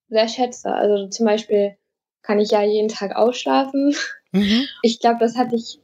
sehr 0.10 0.28
schätze. 0.28 0.74
Also 0.74 1.08
zum 1.08 1.26
Beispiel 1.26 1.78
kann 2.22 2.39
ich 2.39 2.52
ja 2.52 2.62
jeden 2.63 2.89
Tag 2.89 3.15
ausschlafen. 3.15 3.95
Mhm. 4.32 4.67
Ich 4.84 5.00
glaube, 5.00 5.19
das 5.19 5.38
hatte 5.38 5.56
ich 5.56 5.80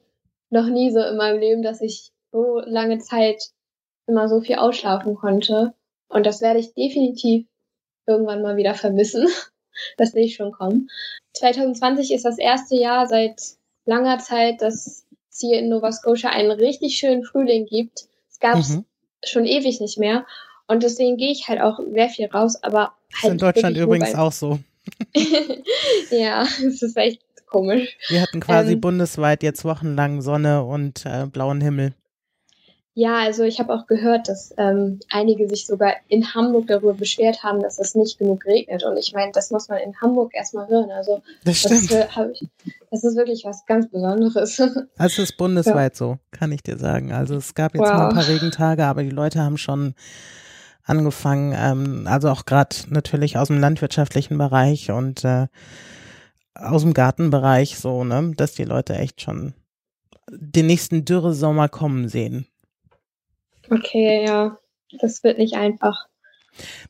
noch 0.50 0.68
nie 0.68 0.92
so 0.92 1.02
in 1.02 1.18
meinem 1.18 1.40
Leben, 1.40 1.64
dass 1.64 1.82
ich 1.82 2.12
so 2.32 2.60
lange 2.60 3.00
Zeit 3.00 3.50
immer 4.08 4.28
so 4.28 4.42
viel 4.42 4.56
ausschlafen 4.56 5.16
konnte. 5.16 5.74
Und 6.08 6.26
das 6.26 6.42
werde 6.42 6.60
ich 6.60 6.74
definitiv 6.74 7.48
irgendwann 8.06 8.42
mal 8.42 8.58
wieder 8.58 8.74
vermissen. 8.74 9.28
Das 9.98 10.14
sehe 10.14 10.24
ich 10.24 10.36
schon 10.36 10.54
kommen. 10.54 10.90
2020 11.34 12.14
ist 12.14 12.24
das 12.24 12.38
erste 12.38 12.78
Jahr 12.78 13.08
seit 13.08 13.42
langer 13.84 14.20
Zeit, 14.20 14.62
dass 14.62 14.88
es 14.88 15.06
hier 15.38 15.60
in 15.60 15.68
Nova 15.68 15.92
Scotia 15.92 16.30
einen 16.30 16.52
richtig 16.52 16.96
schönen 16.96 17.26
Frühling 17.26 17.66
gibt. 17.66 18.08
Es 18.32 18.40
gab 18.40 18.58
es 18.58 18.70
mhm. 18.70 18.86
schon 19.26 19.46
ewig 19.46 19.82
nicht 19.82 19.98
mehr. 19.98 20.26
Und 20.68 20.84
deswegen 20.84 21.18
gehe 21.18 21.32
ich 21.32 21.50
halt 21.50 21.60
auch 21.60 21.80
sehr 21.94 22.08
viel 22.08 22.28
raus, 22.28 22.56
aber 22.64 22.94
halt. 23.15 23.23
Ist 23.23 23.32
in 23.32 23.38
Deutschland 23.38 23.78
übrigens 23.78 24.15
auch 24.15 24.32
so. 24.32 24.60
ja, 26.12 26.43
es 26.43 26.82
ist 26.82 26.95
echt 26.97 27.21
komisch. 27.47 27.97
Wir 28.10 28.21
hatten 28.21 28.39
quasi 28.39 28.73
ähm, 28.73 28.82
bundesweit 28.82 29.43
jetzt 29.43 29.65
wochenlang 29.65 30.21
Sonne 30.21 30.63
und 30.63 31.06
äh, 31.06 31.25
blauen 31.25 31.62
Himmel. 31.62 31.93
Ja, 32.97 33.17
also 33.17 33.43
ich 33.43 33.60
habe 33.60 33.73
auch 33.73 33.88
gehört, 33.88 34.30
dass 34.30 34.54
ähm, 34.58 35.01
einige 35.10 35.49
sich 35.49 35.65
sogar 35.67 35.95
in 36.08 36.34
Hamburg 36.34 36.67
darüber 36.67 36.93
beschwert 36.93 37.43
haben, 37.43 37.62
dass 37.62 37.78
es 37.78 37.93
nicht 37.93 38.17
genug 38.17 38.45
regnet. 38.45 38.86
Und 38.86 38.95
ich 38.95 39.12
meine, 39.12 39.34
das 39.34 39.51
muss 39.51 39.67
man 39.67 39.80
in 39.80 39.99
Hamburg 39.99 40.34
erstmal 40.34 40.69
hören. 40.69 40.89
Also 40.91 41.21
das, 41.43 41.58
stimmt. 41.58 41.91
Das, 41.91 42.10
ich, 42.32 42.47
das 42.91 43.04
ist 43.04 43.17
wirklich 43.17 43.43
was 43.43 43.65
ganz 43.65 43.89
Besonderes. 43.89 44.60
Also 44.97 45.21
es 45.21 45.30
ist 45.30 45.38
bundesweit 45.38 45.93
ja. 45.93 45.97
so, 45.97 46.17
kann 46.32 46.54
ich 46.54 46.63
dir 46.63 46.78
sagen. 46.78 47.12
Also 47.12 47.36
es 47.36 47.54
gab 47.54 47.73
jetzt 47.73 47.84
wow. 47.84 47.93
nur 47.93 48.08
ein 48.08 48.15
paar 48.15 48.28
Regentage, 48.30 48.86
aber 48.86 49.04
die 49.04 49.10
Leute 49.10 49.41
haben 49.41 49.58
schon 49.58 49.93
angefangen, 50.86 51.54
ähm, 51.58 52.08
also 52.08 52.30
auch 52.30 52.45
gerade 52.45 52.76
natürlich 52.89 53.38
aus 53.38 53.48
dem 53.48 53.60
landwirtschaftlichen 53.60 54.38
Bereich 54.38 54.91
und 54.91 55.24
äh, 55.26 55.48
aus 56.54 56.84
dem 56.84 56.93
Gartenbereich 56.93 57.78
so, 57.78 58.04
ne, 58.04 58.34
dass 58.38 58.54
die 58.54 58.63
Leute 58.63 58.95
echt 58.95 59.21
schon 59.21 59.54
den 60.30 60.67
nächsten 60.67 61.06
Dürresommer 61.06 61.69
kommen 61.69 62.08
sehen. 62.08 62.48
Okay, 63.69 64.26
ja, 64.26 64.58
das 65.00 65.24
wird 65.24 65.38
nicht 65.38 65.56
einfach. 65.56 66.08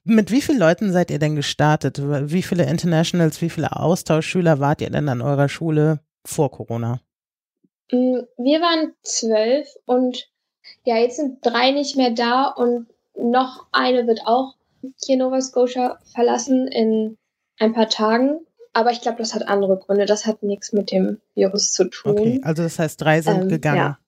Mit 0.04 0.30
wie 0.30 0.42
vielen 0.42 0.60
Leuten 0.60 0.92
seid 0.92 1.10
ihr 1.10 1.20
denn 1.20 1.36
gestartet? 1.36 2.00
Wie 2.00 2.44
viele 2.44 2.66
Internationals, 2.70 3.42
wie 3.42 3.50
viele 3.50 3.76
Austauschschüler 3.76 4.60
wart 4.60 4.82
ihr 4.82 4.92
denn 4.92 5.10
an 5.10 5.22
eurer 5.22 5.50
Schule 5.50 6.02
vor 6.24 6.52
Corona? 6.52 7.02
Mm, 7.92 8.20
wir 8.38 8.62
waren 8.62 8.94
zwölf 9.02 9.68
und 9.86 10.30
ja, 10.84 10.98
jetzt 10.98 11.18
sind 11.18 11.40
drei 11.44 11.72
nicht 11.72 11.96
mehr 11.96 12.12
da 12.12 12.48
und 12.48 12.88
noch 13.18 13.68
eine 13.72 14.08
wird 14.08 14.22
auch 14.26 14.56
hier 15.04 15.18
Nova 15.18 15.42
Scotia 15.42 16.00
verlassen 16.14 16.68
in 16.68 17.18
ein 17.60 17.74
paar 17.74 17.90
Tagen. 17.90 18.40
Aber 18.74 18.92
ich 18.92 19.02
glaube, 19.02 19.20
das 19.20 19.34
hat 19.34 19.48
andere 19.48 19.78
Gründe. 19.78 20.06
Das 20.06 20.26
hat 20.26 20.44
nichts 20.44 20.74
mit 20.74 20.92
dem 20.92 21.20
Virus 21.34 21.72
zu 21.72 21.86
tun. 21.86 22.12
Okay, 22.12 22.42
also 22.44 22.64
das 22.64 22.78
heißt, 22.78 23.02
drei 23.02 23.22
sind 23.22 23.44
ähm, 23.44 23.50
gegangen. 23.50 23.78
Ja. 23.78 24.00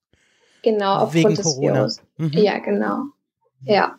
Genau, 0.62 0.96
aufgrund 0.96 1.13
Wegen 1.13 1.36
des 1.36 1.46
Corona. 1.46 1.74
Virus. 1.74 2.02
Mhm. 2.17 2.32
Ja, 2.34 2.60
genau. 2.60 3.04
Ja. 3.63 3.96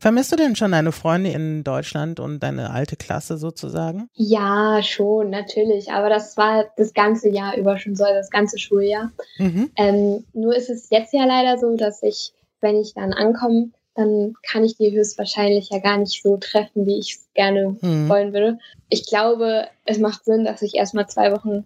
Vermisst 0.00 0.32
du 0.32 0.36
denn 0.36 0.56
schon 0.56 0.72
deine 0.72 0.92
Freunde 0.92 1.30
in 1.30 1.64
Deutschland 1.64 2.20
und 2.20 2.40
deine 2.40 2.70
alte 2.70 2.96
Klasse 2.96 3.36
sozusagen? 3.36 4.08
Ja, 4.14 4.80
schon, 4.82 5.30
natürlich. 5.30 5.90
Aber 5.92 6.08
das 6.08 6.36
war 6.36 6.66
das 6.76 6.94
ganze 6.94 7.28
Jahr 7.28 7.56
über 7.56 7.78
schon 7.78 7.94
so, 7.96 8.04
das 8.04 8.30
ganze 8.30 8.58
Schuljahr. 8.58 9.12
Mhm. 9.38 9.70
Ähm, 9.76 10.24
nur 10.32 10.54
ist 10.56 10.70
es 10.70 10.90
jetzt 10.90 11.12
ja 11.12 11.24
leider 11.24 11.58
so, 11.58 11.76
dass 11.76 12.02
ich, 12.02 12.32
wenn 12.60 12.76
ich 12.76 12.94
dann 12.94 13.12
ankomme, 13.12 13.70
dann 13.98 14.34
kann 14.48 14.64
ich 14.64 14.76
die 14.76 14.92
höchstwahrscheinlich 14.92 15.70
ja 15.70 15.80
gar 15.80 15.96
nicht 15.98 16.22
so 16.22 16.36
treffen, 16.36 16.86
wie 16.86 17.00
ich 17.00 17.16
es 17.16 17.28
gerne 17.34 17.76
mhm. 17.80 18.08
wollen 18.08 18.32
würde. 18.32 18.58
Ich 18.88 19.06
glaube, 19.06 19.66
es 19.86 19.98
macht 19.98 20.24
Sinn, 20.24 20.44
dass 20.44 20.62
ich 20.62 20.76
erstmal 20.76 21.08
zwei 21.08 21.32
Wochen 21.32 21.64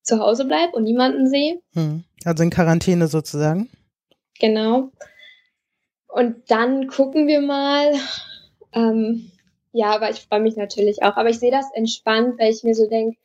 zu 0.00 0.18
Hause 0.18 0.46
bleibe 0.46 0.72
und 0.72 0.84
niemanden 0.84 1.28
sehe. 1.28 1.60
Hm. 1.74 2.04
Also 2.24 2.42
in 2.42 2.48
Quarantäne 2.48 3.06
sozusagen. 3.06 3.68
Genau. 4.40 4.92
Und 6.08 6.50
dann 6.50 6.86
gucken 6.86 7.26
wir 7.26 7.42
mal. 7.42 7.92
Ähm, 8.72 9.30
ja, 9.72 9.94
aber 9.94 10.08
ich 10.08 10.22
freue 10.26 10.40
mich 10.40 10.56
natürlich 10.56 11.02
auch. 11.02 11.18
Aber 11.18 11.28
ich 11.28 11.38
sehe 11.38 11.50
das 11.50 11.66
entspannt, 11.74 12.38
weil 12.38 12.50
ich 12.50 12.64
mir 12.64 12.74
so 12.74 12.88
denke, 12.88 13.18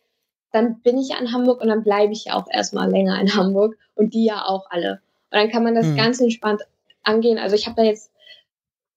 dann 0.52 0.82
bin 0.82 0.98
ich 0.98 1.15
an 1.15 1.32
Hamburg 1.32 1.62
und 1.62 1.69
dann 1.69 1.84
bleibe 1.84 2.12
ich 2.12 2.26
ja 2.26 2.34
auch 2.34 2.48
erstmal 2.52 2.91
länger 2.91 3.22
in 3.22 3.34
Hamburg 3.34 3.78
und 3.95 4.13
die 4.13 4.26
ja 4.26 4.43
auch 4.43 4.69
alle. 4.69 5.00
Und 5.32 5.39
dann 5.39 5.50
kann 5.50 5.63
man 5.63 5.76
das 5.76 5.86
hm. 5.86 5.95
ganz 5.95 6.19
entspannt 6.19 6.63
angehen. 7.04 7.38
Also 7.38 7.56
ich 7.56 7.65
habe 7.65 7.78
da 7.78 7.84
jetzt 7.84 8.09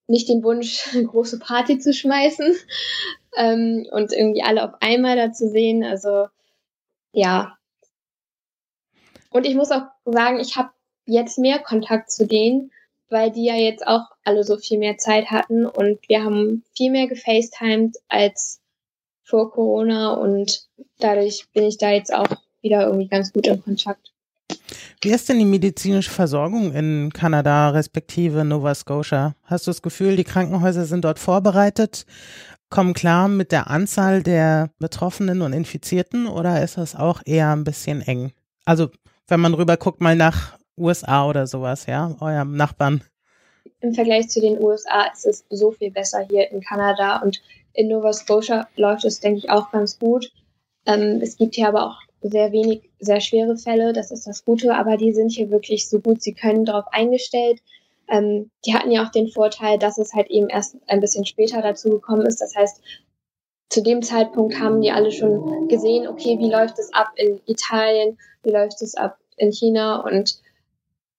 nicht 0.07 0.29
den 0.29 0.43
Wunsch, 0.43 0.89
eine 0.93 1.05
große 1.05 1.39
Party 1.39 1.79
zu 1.79 1.93
schmeißen 1.93 2.55
ähm, 3.37 3.87
und 3.91 4.13
irgendwie 4.13 4.43
alle 4.43 4.65
auf 4.65 4.75
einmal 4.81 5.17
da 5.17 5.33
zu 5.33 5.49
sehen. 5.49 5.85
Also 5.85 6.29
ja, 7.13 7.57
und 9.33 9.47
ich 9.47 9.55
muss 9.55 9.71
auch 9.71 9.85
sagen, 10.05 10.41
ich 10.41 10.57
habe 10.57 10.71
jetzt 11.07 11.39
mehr 11.39 11.59
Kontakt 11.59 12.11
zu 12.11 12.27
denen, 12.27 12.71
weil 13.09 13.31
die 13.31 13.45
ja 13.45 13.55
jetzt 13.55 13.87
auch 13.87 14.05
alle 14.25 14.45
so 14.45 14.57
viel 14.57 14.79
mehr 14.79 14.99
Zeit 14.99 15.31
hatten 15.31 15.67
und 15.67 15.99
wir 16.09 16.23
haben 16.23 16.65
viel 16.77 16.91
mehr 16.91 17.07
gefacetimed 17.07 17.97
als 18.09 18.61
vor 19.23 19.51
Corona 19.51 20.15
und 20.15 20.69
dadurch 20.99 21.47
bin 21.53 21.65
ich 21.65 21.79
da 21.79 21.91
jetzt 21.91 22.13
auch 22.13 22.29
wieder 22.61 22.87
irgendwie 22.87 23.09
ganz 23.09 23.33
gut 23.33 23.47
in 23.47 23.63
Kontakt. 23.63 24.13
Wie 25.05 25.11
ist 25.11 25.29
denn 25.29 25.41
die 25.41 25.45
medizinische 25.45 26.13
Versorgung 26.13 26.73
in 26.75 27.13
Kanada 27.13 27.71
respektive 27.71 28.45
Nova 28.45 28.73
Scotia? 28.73 29.35
Hast 29.43 29.67
du 29.67 29.71
das 29.71 29.83
Gefühl, 29.83 30.15
die 30.15 30.23
Krankenhäuser 30.23 30.85
sind 30.85 31.05
dort 31.05 31.19
vorbereitet, 31.19 32.07
kommen 32.71 32.95
klar 32.95 33.27
mit 33.27 33.51
der 33.51 33.69
Anzahl 33.69 34.23
der 34.23 34.71
Betroffenen 34.79 35.43
und 35.43 35.55
Infizierten 35.55 36.29
oder 36.29 36.63
ist 36.63 36.79
das 36.79 36.95
auch 36.95 37.21
eher 37.25 37.51
ein 37.51 37.65
bisschen 37.65 38.01
eng? 38.01 38.31
Also 38.65 38.91
wenn 39.27 39.41
man 39.41 39.55
rüber 39.55 39.77
guckt, 39.77 40.01
mal 40.01 40.15
nach 40.15 40.57
USA 40.79 41.27
oder 41.27 41.49
sowas, 41.49 41.87
ja, 41.87 42.15
eurem 42.21 42.55
Nachbarn. 42.55 43.03
Im 43.81 43.95
Vergleich 43.95 44.29
zu 44.29 44.41
den 44.41 44.63
USA 44.63 45.07
ist 45.13 45.27
es 45.27 45.45
so 45.51 45.73
viel 45.73 45.91
besser 45.91 46.25
hier 46.31 46.49
in 46.53 46.61
Kanada 46.61 47.17
und 47.23 47.43
in 47.73 47.89
Nova 47.89 48.13
Scotia 48.13 48.69
läuft 48.77 49.05
es, 49.05 49.19
denke 49.19 49.39
ich, 49.39 49.51
auch 49.51 49.73
ganz 49.73 49.99
gut. 49.99 50.31
Ähm, 50.87 51.19
es 51.21 51.37
gibt 51.37 51.57
hier 51.57 51.67
aber 51.67 51.87
auch 51.87 51.99
sehr 52.23 52.53
wenig, 52.53 52.91
sehr 52.99 53.21
schwere 53.21 53.57
Fälle, 53.57 53.93
das 53.93 54.11
ist 54.11 54.27
das 54.27 54.45
Gute, 54.45 54.75
aber 54.75 54.97
die 54.97 55.13
sind 55.13 55.31
hier 55.31 55.51
wirklich 55.51 55.89
so 55.89 56.01
gut, 56.01 56.23
sie 56.23 56.35
können 56.35 56.65
darauf 56.65 56.87
eingestellt. 56.93 57.61
Ähm, 58.09 58.51
die 58.65 58.75
hatten 58.75 58.91
ja 58.91 59.05
auch 59.05 59.11
den 59.11 59.29
Vorteil, 59.29 59.79
dass 59.79 59.99
es 59.99 60.13
halt 60.13 60.29
eben 60.29 60.49
erst 60.49 60.77
ein 60.87 61.01
bisschen 61.01 61.25
später 61.25 61.63
dazu 61.63 61.91
gekommen 61.91 62.27
ist. 62.27 62.41
Das 62.41 62.55
heißt, 62.55 62.81
zu 63.71 63.83
dem 63.83 64.03
Zeitpunkt 64.03 64.59
haben 64.61 64.83
die 64.83 64.91
alle 64.91 65.11
schon 65.11 65.69
gesehen, 65.69 66.07
okay, 66.07 66.39
wie 66.39 66.51
läuft 66.51 66.79
es 66.79 66.93
ab 66.93 67.13
in 67.17 67.41
Italien, 67.47 68.19
wie 68.43 68.51
läuft 68.51 68.83
es 68.83 68.95
ab 68.95 69.19
in 69.37 69.51
China 69.51 70.01
und 70.01 70.41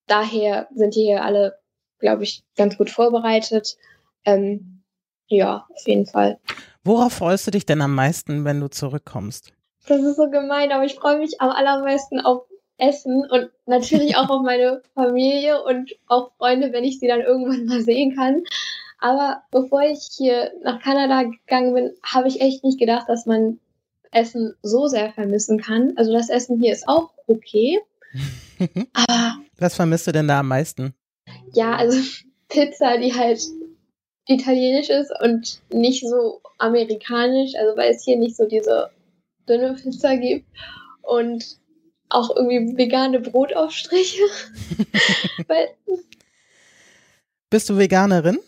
daher 0.06 0.68
sind 0.74 0.94
die 0.94 1.02
hier 1.02 1.24
alle, 1.24 1.58
glaube 1.98 2.22
ich, 2.22 2.44
ganz 2.56 2.78
gut 2.78 2.90
vorbereitet. 2.90 3.76
Ähm, 4.24 4.82
ja, 5.26 5.66
auf 5.68 5.86
jeden 5.86 6.06
Fall. 6.06 6.38
Worauf 6.84 7.14
freust 7.14 7.46
du 7.46 7.50
dich 7.50 7.66
denn 7.66 7.80
am 7.80 7.94
meisten, 7.94 8.44
wenn 8.44 8.60
du 8.60 8.68
zurückkommst? 8.68 9.52
Das 9.86 10.00
ist 10.00 10.16
so 10.16 10.30
gemein, 10.30 10.72
aber 10.72 10.84
ich 10.84 10.94
freue 10.94 11.18
mich 11.18 11.40
am 11.40 11.50
allermeisten 11.50 12.20
auf 12.20 12.44
Essen 12.78 13.26
und 13.30 13.50
natürlich 13.66 14.16
auch 14.16 14.30
auf 14.30 14.42
meine 14.42 14.82
Familie 14.94 15.62
und 15.62 15.94
auch 16.06 16.32
Freunde, 16.38 16.72
wenn 16.72 16.84
ich 16.84 16.98
sie 16.98 17.06
dann 17.06 17.20
irgendwann 17.20 17.66
mal 17.66 17.80
sehen 17.82 18.16
kann. 18.16 18.42
Aber 18.98 19.42
bevor 19.50 19.82
ich 19.82 20.08
hier 20.16 20.52
nach 20.62 20.82
Kanada 20.82 21.24
gegangen 21.24 21.74
bin, 21.74 21.92
habe 22.02 22.28
ich 22.28 22.40
echt 22.40 22.64
nicht 22.64 22.78
gedacht, 22.78 23.08
dass 23.08 23.26
man 23.26 23.60
Essen 24.10 24.54
so 24.62 24.86
sehr 24.86 25.12
vermissen 25.12 25.60
kann. 25.60 25.92
Also 25.96 26.12
das 26.12 26.30
Essen 26.30 26.60
hier 26.60 26.72
ist 26.72 26.88
auch 26.88 27.10
okay. 27.26 27.80
aber 28.94 29.36
was 29.58 29.74
vermisst 29.74 30.06
du 30.06 30.12
denn 30.12 30.28
da 30.28 30.40
am 30.40 30.48
meisten? 30.48 30.94
Ja, 31.52 31.76
also 31.76 31.98
Pizza, 32.48 32.98
die 32.98 33.14
halt 33.14 33.40
italienisch 34.26 34.88
ist 34.88 35.12
und 35.22 35.60
nicht 35.72 36.08
so 36.08 36.40
amerikanisch, 36.58 37.54
also 37.56 37.76
weil 37.76 37.90
es 37.90 38.04
hier 38.04 38.16
nicht 38.16 38.36
so 38.36 38.46
diese 38.46 38.90
dünne 39.48 39.74
Pizza 39.74 40.16
gibt 40.16 40.46
und 41.02 41.58
auch 42.08 42.34
irgendwie 42.34 42.76
vegane 42.76 43.20
Brotaufstriche. 43.20 44.22
weil, 45.48 45.68
Bist 47.50 47.68
du 47.68 47.78
Veganerin? 47.78 48.38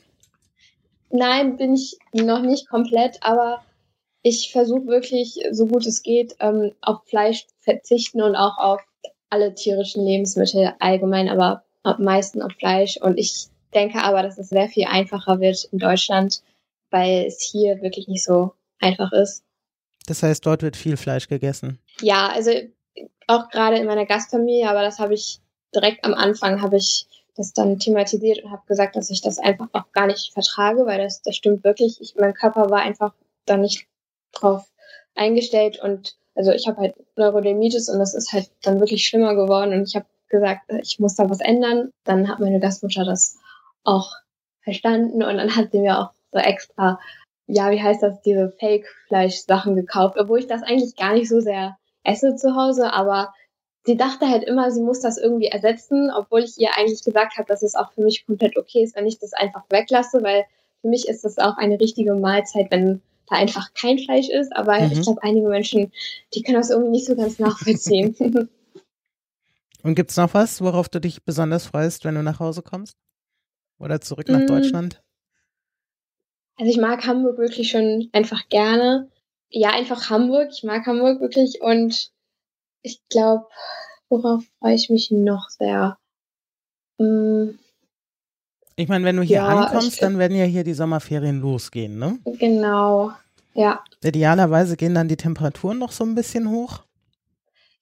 Nein, 1.11 1.57
bin 1.57 1.75
ich 1.75 1.99
noch 2.13 2.43
nicht 2.43 2.69
komplett, 2.69 3.23
aber 3.23 3.65
ich 4.23 4.51
versuche 4.51 4.87
wirklich, 4.87 5.39
so 5.53 5.67
gut 5.67 5.87
es 5.87 6.03
geht, 6.03 6.37
ähm, 6.41 6.73
auf 6.81 7.05
Fleisch 7.07 7.47
verzichten 7.61 8.23
und 8.23 8.35
auch 8.35 8.59
auf 8.59 8.81
alle 9.31 9.55
tierischen 9.55 10.05
Lebensmittel 10.05 10.75
allgemein, 10.81 11.29
aber 11.29 11.63
am 11.85 12.03
meisten 12.03 12.43
auf 12.43 12.53
Fleisch. 12.53 12.97
Und 12.97 13.19
ich 13.19 13.47
denke 13.73 14.03
aber, 14.03 14.23
dass 14.23 14.39
es 14.39 14.49
sehr 14.49 14.69
viel 14.69 14.87
einfacher 14.87 15.41
wird 15.41 15.69
in 15.71 15.79
Deutschland, 15.79 16.43
weil 16.91 17.27
es 17.27 17.41
hier 17.41 17.81
wirklich 17.83 18.09
nicht 18.09 18.25
so 18.25 18.53
einfach 18.81 19.13
ist. 19.13 19.46
Das 20.07 20.23
heißt, 20.23 20.47
dort 20.47 20.63
wird 20.63 20.77
viel 20.77 20.97
Fleisch 20.97 21.29
gegessen. 21.29 21.79
Ja, 22.01 22.29
also 22.29 22.51
auch 23.27 23.49
gerade 23.49 23.77
in 23.77 23.87
meiner 23.87 24.07
Gastfamilie, 24.07 24.69
aber 24.69 24.83
das 24.83 24.99
habe 24.99 25.15
ich 25.15 25.41
direkt 25.75 26.05
am 26.05 26.15
Anfang 26.15 26.63
habe 26.63 26.77
ich 26.77 27.07
das 27.37 27.53
dann 27.53 27.79
thematisiert 27.79 28.43
und 28.43 28.51
habe 28.51 28.67
gesagt, 28.67 28.97
dass 28.97 29.11
ich 29.11 29.21
das 29.21 29.39
einfach 29.39 29.69
auch 29.73 29.93
gar 29.93 30.07
nicht 30.07 30.33
vertrage, 30.33 30.87
weil 30.87 30.99
das, 30.99 31.21
das 31.23 31.37
stimmt 31.37 31.65
wirklich. 31.65 32.01
Ich, 32.01 32.15
mein 32.17 32.33
Körper 32.33 32.71
war 32.71 32.81
einfach 32.81 33.13
da 33.45 33.57
nicht 33.57 33.87
drauf 34.33 34.65
eingestellt 35.15 35.79
und 35.83 36.17
also 36.35 36.53
ich 36.53 36.67
habe 36.67 36.81
halt 36.81 36.95
Neurodermitis 37.17 37.89
und 37.89 37.99
das 37.99 38.15
ist 38.15 38.33
halt 38.33 38.51
dann 38.63 38.81
wirklich 38.81 39.07
schlimmer 39.07 39.35
geworden 39.35 39.73
und 39.73 39.89
ich 39.89 39.97
habe 39.97 40.07
gesagt, 40.29 40.63
ich 40.83 40.99
muss 40.99 41.15
da 41.15 41.29
was 41.29 41.41
ändern. 41.41 41.91
Dann 42.05 42.29
hat 42.29 42.41
meine 42.41 42.61
Gastmutter 42.61 43.05
das 43.05 43.39
auch 43.85 44.13
verstanden 44.63 45.23
und 45.23 45.37
dann 45.37 45.57
hat 45.57 45.73
sie 45.73 45.81
mir 45.81 45.99
auch 45.99 46.11
so 46.33 46.39
extra, 46.39 46.99
ja, 47.47 47.71
wie 47.71 47.83
heißt 47.83 48.03
das, 48.03 48.21
diese 48.23 48.51
Fake-Fleisch-Sachen 48.59 49.77
gekauft, 49.77 50.17
obwohl 50.19 50.41
ich 50.41 50.47
das 50.47 50.63
eigentlich 50.63 50.97
gar 50.97 51.15
nicht 51.15 51.29
so 51.29 51.41
sehr 51.41 51.77
esse 52.03 52.37
zu 52.37 52.55
Hause, 52.57 52.93
aber 52.93 53.33
sie 53.85 53.97
dachte 53.97 54.29
halt 54.29 54.45
immer, 54.45 54.71
sie 54.71 54.83
muss 54.83 55.01
das 55.01 55.17
irgendwie 55.17 55.47
ersetzen, 55.47 56.11
obwohl 56.17 56.43
ich 56.43 56.59
ihr 56.59 56.77
eigentlich 56.77 57.05
gesagt 57.05 57.39
habe, 57.39 57.49
dass 57.49 57.63
es 57.63 57.75
auch 57.75 57.93
für 57.93 58.03
mich 58.03 58.27
komplett 58.27 58.57
okay 58.57 58.83
ist, 58.83 58.97
wenn 58.97 59.07
ich 59.07 59.19
das 59.19 59.33
einfach 59.33 59.65
weglasse, 59.71 60.23
weil 60.23 60.45
für 60.81 60.89
mich 60.89 61.09
ist 61.09 61.25
das 61.25 61.39
auch 61.39 61.57
eine 61.57 61.81
richtige 61.81 62.15
Mahlzeit, 62.15 62.71
wenn 62.71 63.01
da 63.29 63.37
einfach 63.37 63.75
kein 63.75 63.99
Fleisch 63.99 64.29
ist. 64.29 64.55
Aber 64.55 64.81
mhm. 64.81 64.93
ich 64.93 65.03
glaube, 65.03 65.23
einige 65.23 65.49
Menschen, 65.49 65.93
die 66.35 66.43
können 66.43 66.59
das 66.59 66.71
irgendwie 66.71 66.91
nicht 66.91 67.07
so 67.07 67.17
ganz 67.17 67.39
nachvollziehen. 67.39 68.15
Und 69.83 69.95
gibt 69.95 70.11
es 70.11 70.17
noch 70.17 70.35
was, 70.35 70.61
worauf 70.61 70.89
du 70.89 71.01
dich 71.01 71.25
besonders 71.25 71.67
freust, 71.67 72.05
wenn 72.05 72.17
du 72.17 72.23
nach 72.23 72.41
Hause 72.41 72.63
kommst? 72.63 72.97
Oder 73.79 74.01
zurück 74.01 74.29
nach 74.29 74.41
mm. 74.41 74.47
Deutschland? 74.47 75.03
Also 76.57 76.71
ich 76.71 76.79
mag 76.79 77.07
Hamburg 77.07 77.39
wirklich 77.39 77.71
schon 77.71 78.09
einfach 78.13 78.49
gerne. 78.49 79.11
Ja, 79.51 79.71
einfach 79.71 80.11
Hamburg. 80.11 80.49
Ich 80.53 80.65
mag 80.65 80.87
Hamburg 80.87 81.21
wirklich 81.21 81.61
und 81.61 82.11
ich 82.83 83.01
glaube, 83.09 83.47
worauf 84.09 84.45
freue 84.59 84.75
ich 84.75 84.89
mich 84.91 85.11
noch 85.11 85.49
sehr? 85.51 85.99
Hm. 86.99 87.59
Ich 88.77 88.89
meine, 88.89 89.05
wenn 89.05 89.17
du 89.17 89.23
hier 89.23 89.37
ja, 89.39 89.47
ankommst, 89.47 89.95
ich, 89.95 90.01
dann 90.01 90.19
werden 90.19 90.37
ja 90.37 90.45
hier 90.45 90.65
die 90.65 90.75
Sommerferien 90.75 91.41
losgehen, 91.41 91.99
ne? 91.99 92.19
Genau, 92.25 93.13
ja. 93.55 93.83
Idealerweise 94.03 94.77
gehen 94.77 94.95
dann 94.95 95.09
die 95.09 95.17
Temperaturen 95.17 95.79
noch 95.79 95.93
so 95.93 96.05
ein 96.05 96.15
bisschen 96.15 96.51
hoch. 96.51 96.83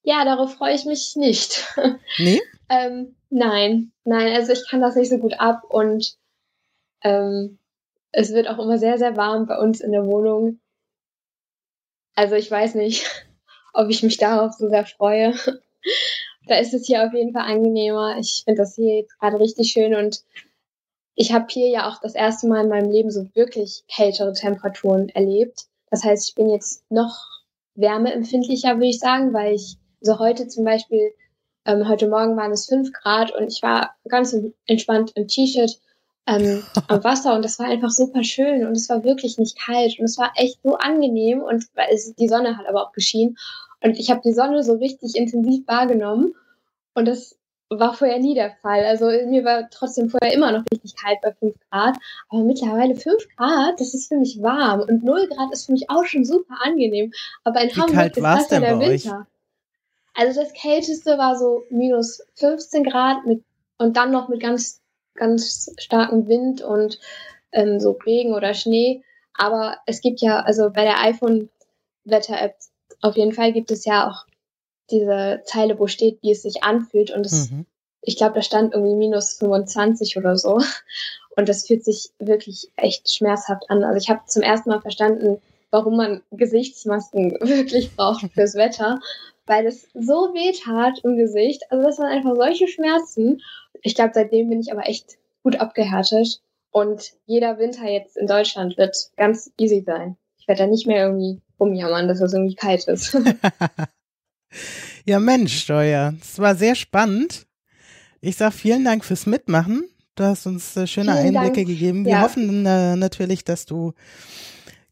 Ja, 0.03 0.25
darauf 0.25 0.55
freue 0.55 0.75
ich 0.75 0.85
mich 0.85 1.17
nicht. 1.17 1.67
Nee? 2.19 2.41
ähm, 2.69 3.17
nein, 3.31 3.93
nein, 4.05 4.35
also 4.35 4.53
ich 4.53 4.69
kann 4.69 4.81
das 4.81 4.95
nicht 4.95 5.11
so 5.11 5.19
gut 5.19 5.35
ab 5.41 5.65
und 5.69 6.17
ähm, 7.03 7.59
es 8.15 8.33
wird 8.33 8.49
auch 8.49 8.59
immer 8.59 8.79
sehr, 8.79 8.97
sehr 8.99 9.17
warm 9.17 9.47
bei 9.47 9.59
uns 9.59 9.81
in 9.81 9.93
der 9.93 10.07
Wohnung. 10.07 10.61
Also 12.15 12.37
ich 12.37 12.51
weiß 12.51 12.77
nicht, 12.77 13.05
ob 13.75 13.91
ich 13.91 14.03
mich 14.03 14.17
darauf 14.17 14.53
so 14.53 14.69
sehr 14.69 14.87
freue. 14.87 15.35
da 16.47 16.57
ist 16.57 16.75
es 16.75 16.87
hier 16.87 17.05
auf 17.05 17.13
jeden 17.13 17.33
Fall 17.33 17.43
angenehmer. 17.43 18.17
Ich 18.19 18.43
finde 18.45 18.63
das 18.63 18.77
hier 18.77 19.01
jetzt 19.01 19.19
gerade 19.19 19.41
richtig 19.41 19.73
schön 19.73 19.95
und 19.95 20.23
ich 21.17 21.33
habe 21.33 21.47
hier 21.49 21.69
ja 21.69 21.89
auch 21.89 22.01
das 22.01 22.15
erste 22.15 22.49
Mal 22.49 22.65
in 22.65 22.71
meinem 22.71 22.91
Leben 22.91 23.11
so 23.11 23.29
wirklich 23.35 23.85
kältere 23.89 24.33
Temperaturen 24.33 25.09
erlebt. 25.11 25.67
Das 25.91 26.03
heißt, 26.03 26.29
ich 26.29 26.35
bin 26.35 26.51
jetzt 26.51 26.85
noch 26.91 27.17
wärmeempfindlicher, 27.77 28.77
würde 28.77 28.87
ich 28.87 28.99
sagen, 28.99 29.33
weil 29.33 29.55
ich 29.55 29.77
so 30.01 30.19
heute 30.19 30.49
zum 30.49 30.65
Beispiel, 30.65 31.13
ähm, 31.67 31.89
heute 31.89 32.09
Morgen 32.09 32.37
waren 32.37 32.53
es 32.53 32.67
fünf 32.67 32.93
Grad 32.93 33.33
und 33.33 33.47
ich 33.47 33.63
war 33.63 33.97
ganz 34.09 34.37
entspannt 34.67 35.13
im 35.15 35.29
T-Shirt 35.29 35.81
ähm, 36.27 36.63
am 36.89 37.05
Wasser 37.05 37.35
und 37.35 37.45
das 37.45 37.59
war 37.59 37.67
einfach 37.67 37.91
super 37.91 38.25
schön 38.25 38.67
und 38.67 38.77
es 38.77 38.89
war 38.89 39.05
wirklich 39.05 39.39
nicht 39.39 39.59
kalt 39.59 39.99
und 39.99 40.05
es 40.05 40.19
war 40.19 40.33
echt 40.37 40.59
so 40.63 40.77
angenehm 40.77 41.43
und 41.43 41.67
es, 41.91 42.15
die 42.15 42.29
Sonne 42.29 42.57
hat 42.57 42.67
aber 42.67 42.83
auch 42.83 42.93
geschienen 42.93 43.37
und 43.83 43.99
ich 43.99 44.11
habe 44.11 44.23
die 44.25 44.33
Sonne 44.33 44.63
so 44.63 44.75
richtig 44.75 45.17
intensiv 45.17 45.67
wahrgenommen 45.67 46.35
und 46.95 47.07
das 47.07 47.37
war 47.71 47.95
vorher 47.95 48.19
nie 48.19 48.35
der 48.35 48.55
Fall. 48.63 48.85
Also 48.85 49.07
mir 49.07 49.45
war 49.45 49.69
trotzdem 49.71 50.11
vorher 50.11 50.33
immer 50.33 50.53
noch 50.53 50.65
richtig 50.73 50.95
kalt 50.97 51.19
bei 51.23 51.33
5 51.33 51.55
Grad, 51.71 51.97
aber 52.29 52.43
mittlerweile 52.43 52.95
5 52.95 53.29
Grad, 53.37 53.81
das 53.81 53.95
ist 53.95 54.09
für 54.09 54.17
mich 54.17 54.41
warm 54.43 54.81
und 54.81 55.03
0 55.03 55.29
Grad 55.29 55.53
ist 55.53 55.67
für 55.67 55.73
mich 55.73 55.91
auch 55.91 56.05
schon 56.05 56.25
super 56.25 56.57
angenehm. 56.63 57.13
Aber 57.43 57.61
in 57.61 57.71
Wie 57.71 57.75
Hamburg 57.75 57.95
kalt 57.95 58.17
ist 58.17 58.23
das 58.23 58.51
ja 58.51 58.61
der 58.61 58.79
Winter. 58.79 59.19
Euch? 59.19 59.27
Also 60.15 60.41
das 60.41 60.53
kälteste 60.53 61.19
war 61.19 61.37
so 61.37 61.65
minus 61.71 62.23
15 62.37 62.85
Grad 62.85 63.27
mit 63.27 63.43
und 63.79 63.97
dann 63.97 64.13
noch 64.13 64.29
mit 64.29 64.41
ganz 64.41 64.81
ganz 65.15 65.71
starkem 65.79 66.29
Wind 66.29 66.63
und 66.63 66.99
ähm, 67.53 67.81
so 67.81 67.93
Regen 67.93 68.35
oder 68.35 68.55
Schnee. 68.55 69.03
Aber 69.35 69.79
es 69.87 70.01
gibt 70.01 70.21
ja, 70.21 70.41
also 70.41 70.71
bei 70.71 70.85
der 70.85 71.01
iPhone-Wetter-App 71.01 72.57
auf 73.01 73.17
jeden 73.17 73.33
Fall 73.33 73.53
gibt 73.53 73.71
es 73.71 73.85
ja 73.85 74.09
auch 74.09 74.27
diese 74.91 75.43
Zeile, 75.45 75.79
wo 75.79 75.87
steht, 75.87 76.23
wie 76.23 76.31
es 76.31 76.43
sich 76.43 76.63
anfühlt. 76.63 77.11
Und 77.11 77.27
es, 77.27 77.51
mhm. 77.51 77.67
ich 78.03 78.17
glaube, 78.17 78.35
da 78.35 78.43
stand 78.43 78.75
irgendwie 78.75 78.97
minus 78.97 79.35
25 79.35 80.17
oder 80.17 80.37
so. 80.37 80.61
Und 81.37 81.49
das 81.49 81.67
fühlt 81.67 81.85
sich 81.85 82.11
wirklich 82.19 82.71
echt 82.77 83.13
schmerzhaft 83.13 83.69
an. 83.69 83.83
Also 83.83 83.99
ich 83.99 84.09
habe 84.09 84.21
zum 84.27 84.43
ersten 84.43 84.71
Mal 84.71 84.81
verstanden, 84.81 85.41
warum 85.71 85.97
man 85.97 86.23
Gesichtsmasken 86.31 87.33
wirklich 87.41 87.95
braucht 87.97 88.25
fürs 88.33 88.55
Wetter, 88.55 89.01
weil 89.47 89.67
es 89.67 89.89
so 89.95 90.33
weh 90.33 90.53
tat 90.53 91.01
im 91.03 91.17
Gesicht. 91.17 91.63
Also 91.71 91.85
das 91.85 91.99
waren 91.99 92.13
einfach 92.13 92.37
solche 92.37 92.69
Schmerzen. 92.69 93.43
Ich 93.85 93.95
glaube, 93.95 94.13
seitdem 94.15 94.49
bin 94.49 94.61
ich 94.61 94.73
aber 94.73 94.89
echt 94.89 95.19
gut 95.43 95.57
abgehärtet. 95.57 96.41
Und 96.71 97.13
jeder 97.27 97.59
Winter 97.59 97.85
jetzt 97.85 98.17
in 98.17 98.27
Deutschland 98.27 98.77
wird 98.77 98.97
ganz 99.17 99.53
easy 99.59 99.85
sein. 99.87 100.17
Ich 100.39 100.49
werde 100.49 100.63
da 100.63 100.67
nicht 100.67 100.87
mehr 100.87 101.07
irgendwie 101.07 101.41
rumjammern, 101.61 102.09
dass 102.09 102.21
es 102.21 102.33
irgendwie 102.33 102.57
kalt 102.57 102.89
ist. 102.89 103.17
ja, 105.05 105.21
Mensch, 105.21 105.61
Steuer. 105.61 106.15
Es 106.21 106.39
war 106.39 106.57
sehr 106.57 106.75
spannend. 106.75 107.47
Ich 108.21 108.37
sage 108.37 108.53
vielen 108.53 108.85
Dank 108.85 109.05
fürs 109.05 109.27
Mitmachen. 109.27 109.85
Du 110.15 110.25
hast 110.25 110.47
uns 110.47 110.77
äh, 110.77 110.87
schöne 110.87 111.13
vielen 111.13 111.37
Einblicke 111.37 111.67
Dank. 111.67 111.69
gegeben. 111.69 112.05
Wir 112.07 112.13
ja. 112.13 112.23
hoffen 112.23 112.65
äh, 112.65 112.97
natürlich, 112.97 113.45
dass 113.45 113.67
du 113.67 113.93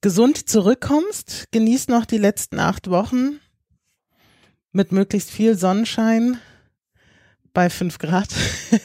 gesund 0.02 0.48
zurückkommst. 0.48 1.50
Genieß 1.50 1.88
noch 1.88 2.05
die 2.05 2.18
letzten 2.18 2.61
acht 2.61 2.90
Wochen 2.90 3.40
mit 4.70 4.92
möglichst 4.92 5.31
viel 5.31 5.57
Sonnenschein 5.57 6.38
bei 7.52 7.70
fünf 7.70 7.98
Grad. 7.98 8.28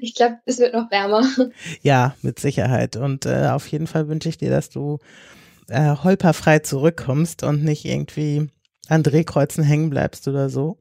ich 0.00 0.14
glaube, 0.14 0.38
es 0.44 0.58
wird 0.58 0.74
noch 0.74 0.90
wärmer. 0.90 1.26
Ja, 1.82 2.14
mit 2.22 2.38
Sicherheit. 2.38 2.96
Und 2.96 3.26
äh, 3.26 3.48
auf 3.48 3.66
jeden 3.68 3.86
Fall 3.86 4.08
wünsche 4.08 4.28
ich 4.28 4.38
dir, 4.38 4.50
dass 4.50 4.70
du 4.70 4.98
äh, 5.68 5.96
holperfrei 5.96 6.60
zurückkommst 6.60 7.42
und 7.42 7.64
nicht 7.64 7.84
irgendwie 7.84 8.48
an 8.88 9.02
Drehkreuzen 9.02 9.64
hängen 9.64 9.90
bleibst 9.90 10.28
oder 10.28 10.50
so. 10.50 10.78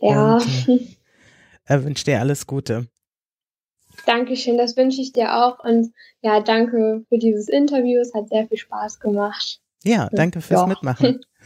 Ja. 0.00 0.36
Und, 0.36 0.68
äh, 0.68 0.86
er 1.64 1.84
wünscht 1.84 2.06
dir 2.06 2.20
alles 2.20 2.46
Gute. 2.46 2.88
Dankeschön, 4.06 4.56
das 4.56 4.76
wünsche 4.76 5.00
ich 5.00 5.12
dir 5.12 5.34
auch. 5.34 5.62
Und 5.64 5.92
ja, 6.22 6.40
danke 6.40 7.04
für 7.08 7.18
dieses 7.18 7.48
Interview. 7.48 8.00
Es 8.00 8.14
hat 8.14 8.28
sehr 8.28 8.46
viel 8.46 8.58
Spaß 8.58 9.00
gemacht. 9.00 9.60
Ja, 9.84 10.08
danke 10.12 10.40
fürs 10.40 10.60
ja. 10.60 10.66
Mitmachen. 10.66 11.20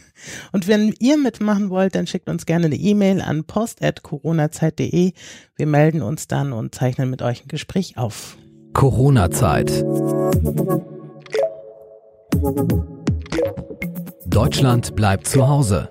Und 0.51 0.67
wenn 0.67 0.93
ihr 0.99 1.17
mitmachen 1.17 1.69
wollt, 1.69 1.95
dann 1.95 2.07
schickt 2.07 2.29
uns 2.29 2.45
gerne 2.45 2.65
eine 2.65 2.75
E-Mail 2.75 3.21
an 3.21 3.43
post.coronazeit.de. 3.43 5.13
Wir 5.55 5.67
melden 5.67 6.01
uns 6.01 6.27
dann 6.27 6.53
und 6.53 6.75
zeichnen 6.75 7.09
mit 7.09 7.21
euch 7.21 7.43
ein 7.43 7.47
Gespräch 7.47 7.97
auf. 7.97 8.37
Corona-Zeit. 8.73 9.83
Deutschland 14.25 14.95
bleibt 14.95 15.27
zu 15.27 15.47
Hause. 15.47 15.89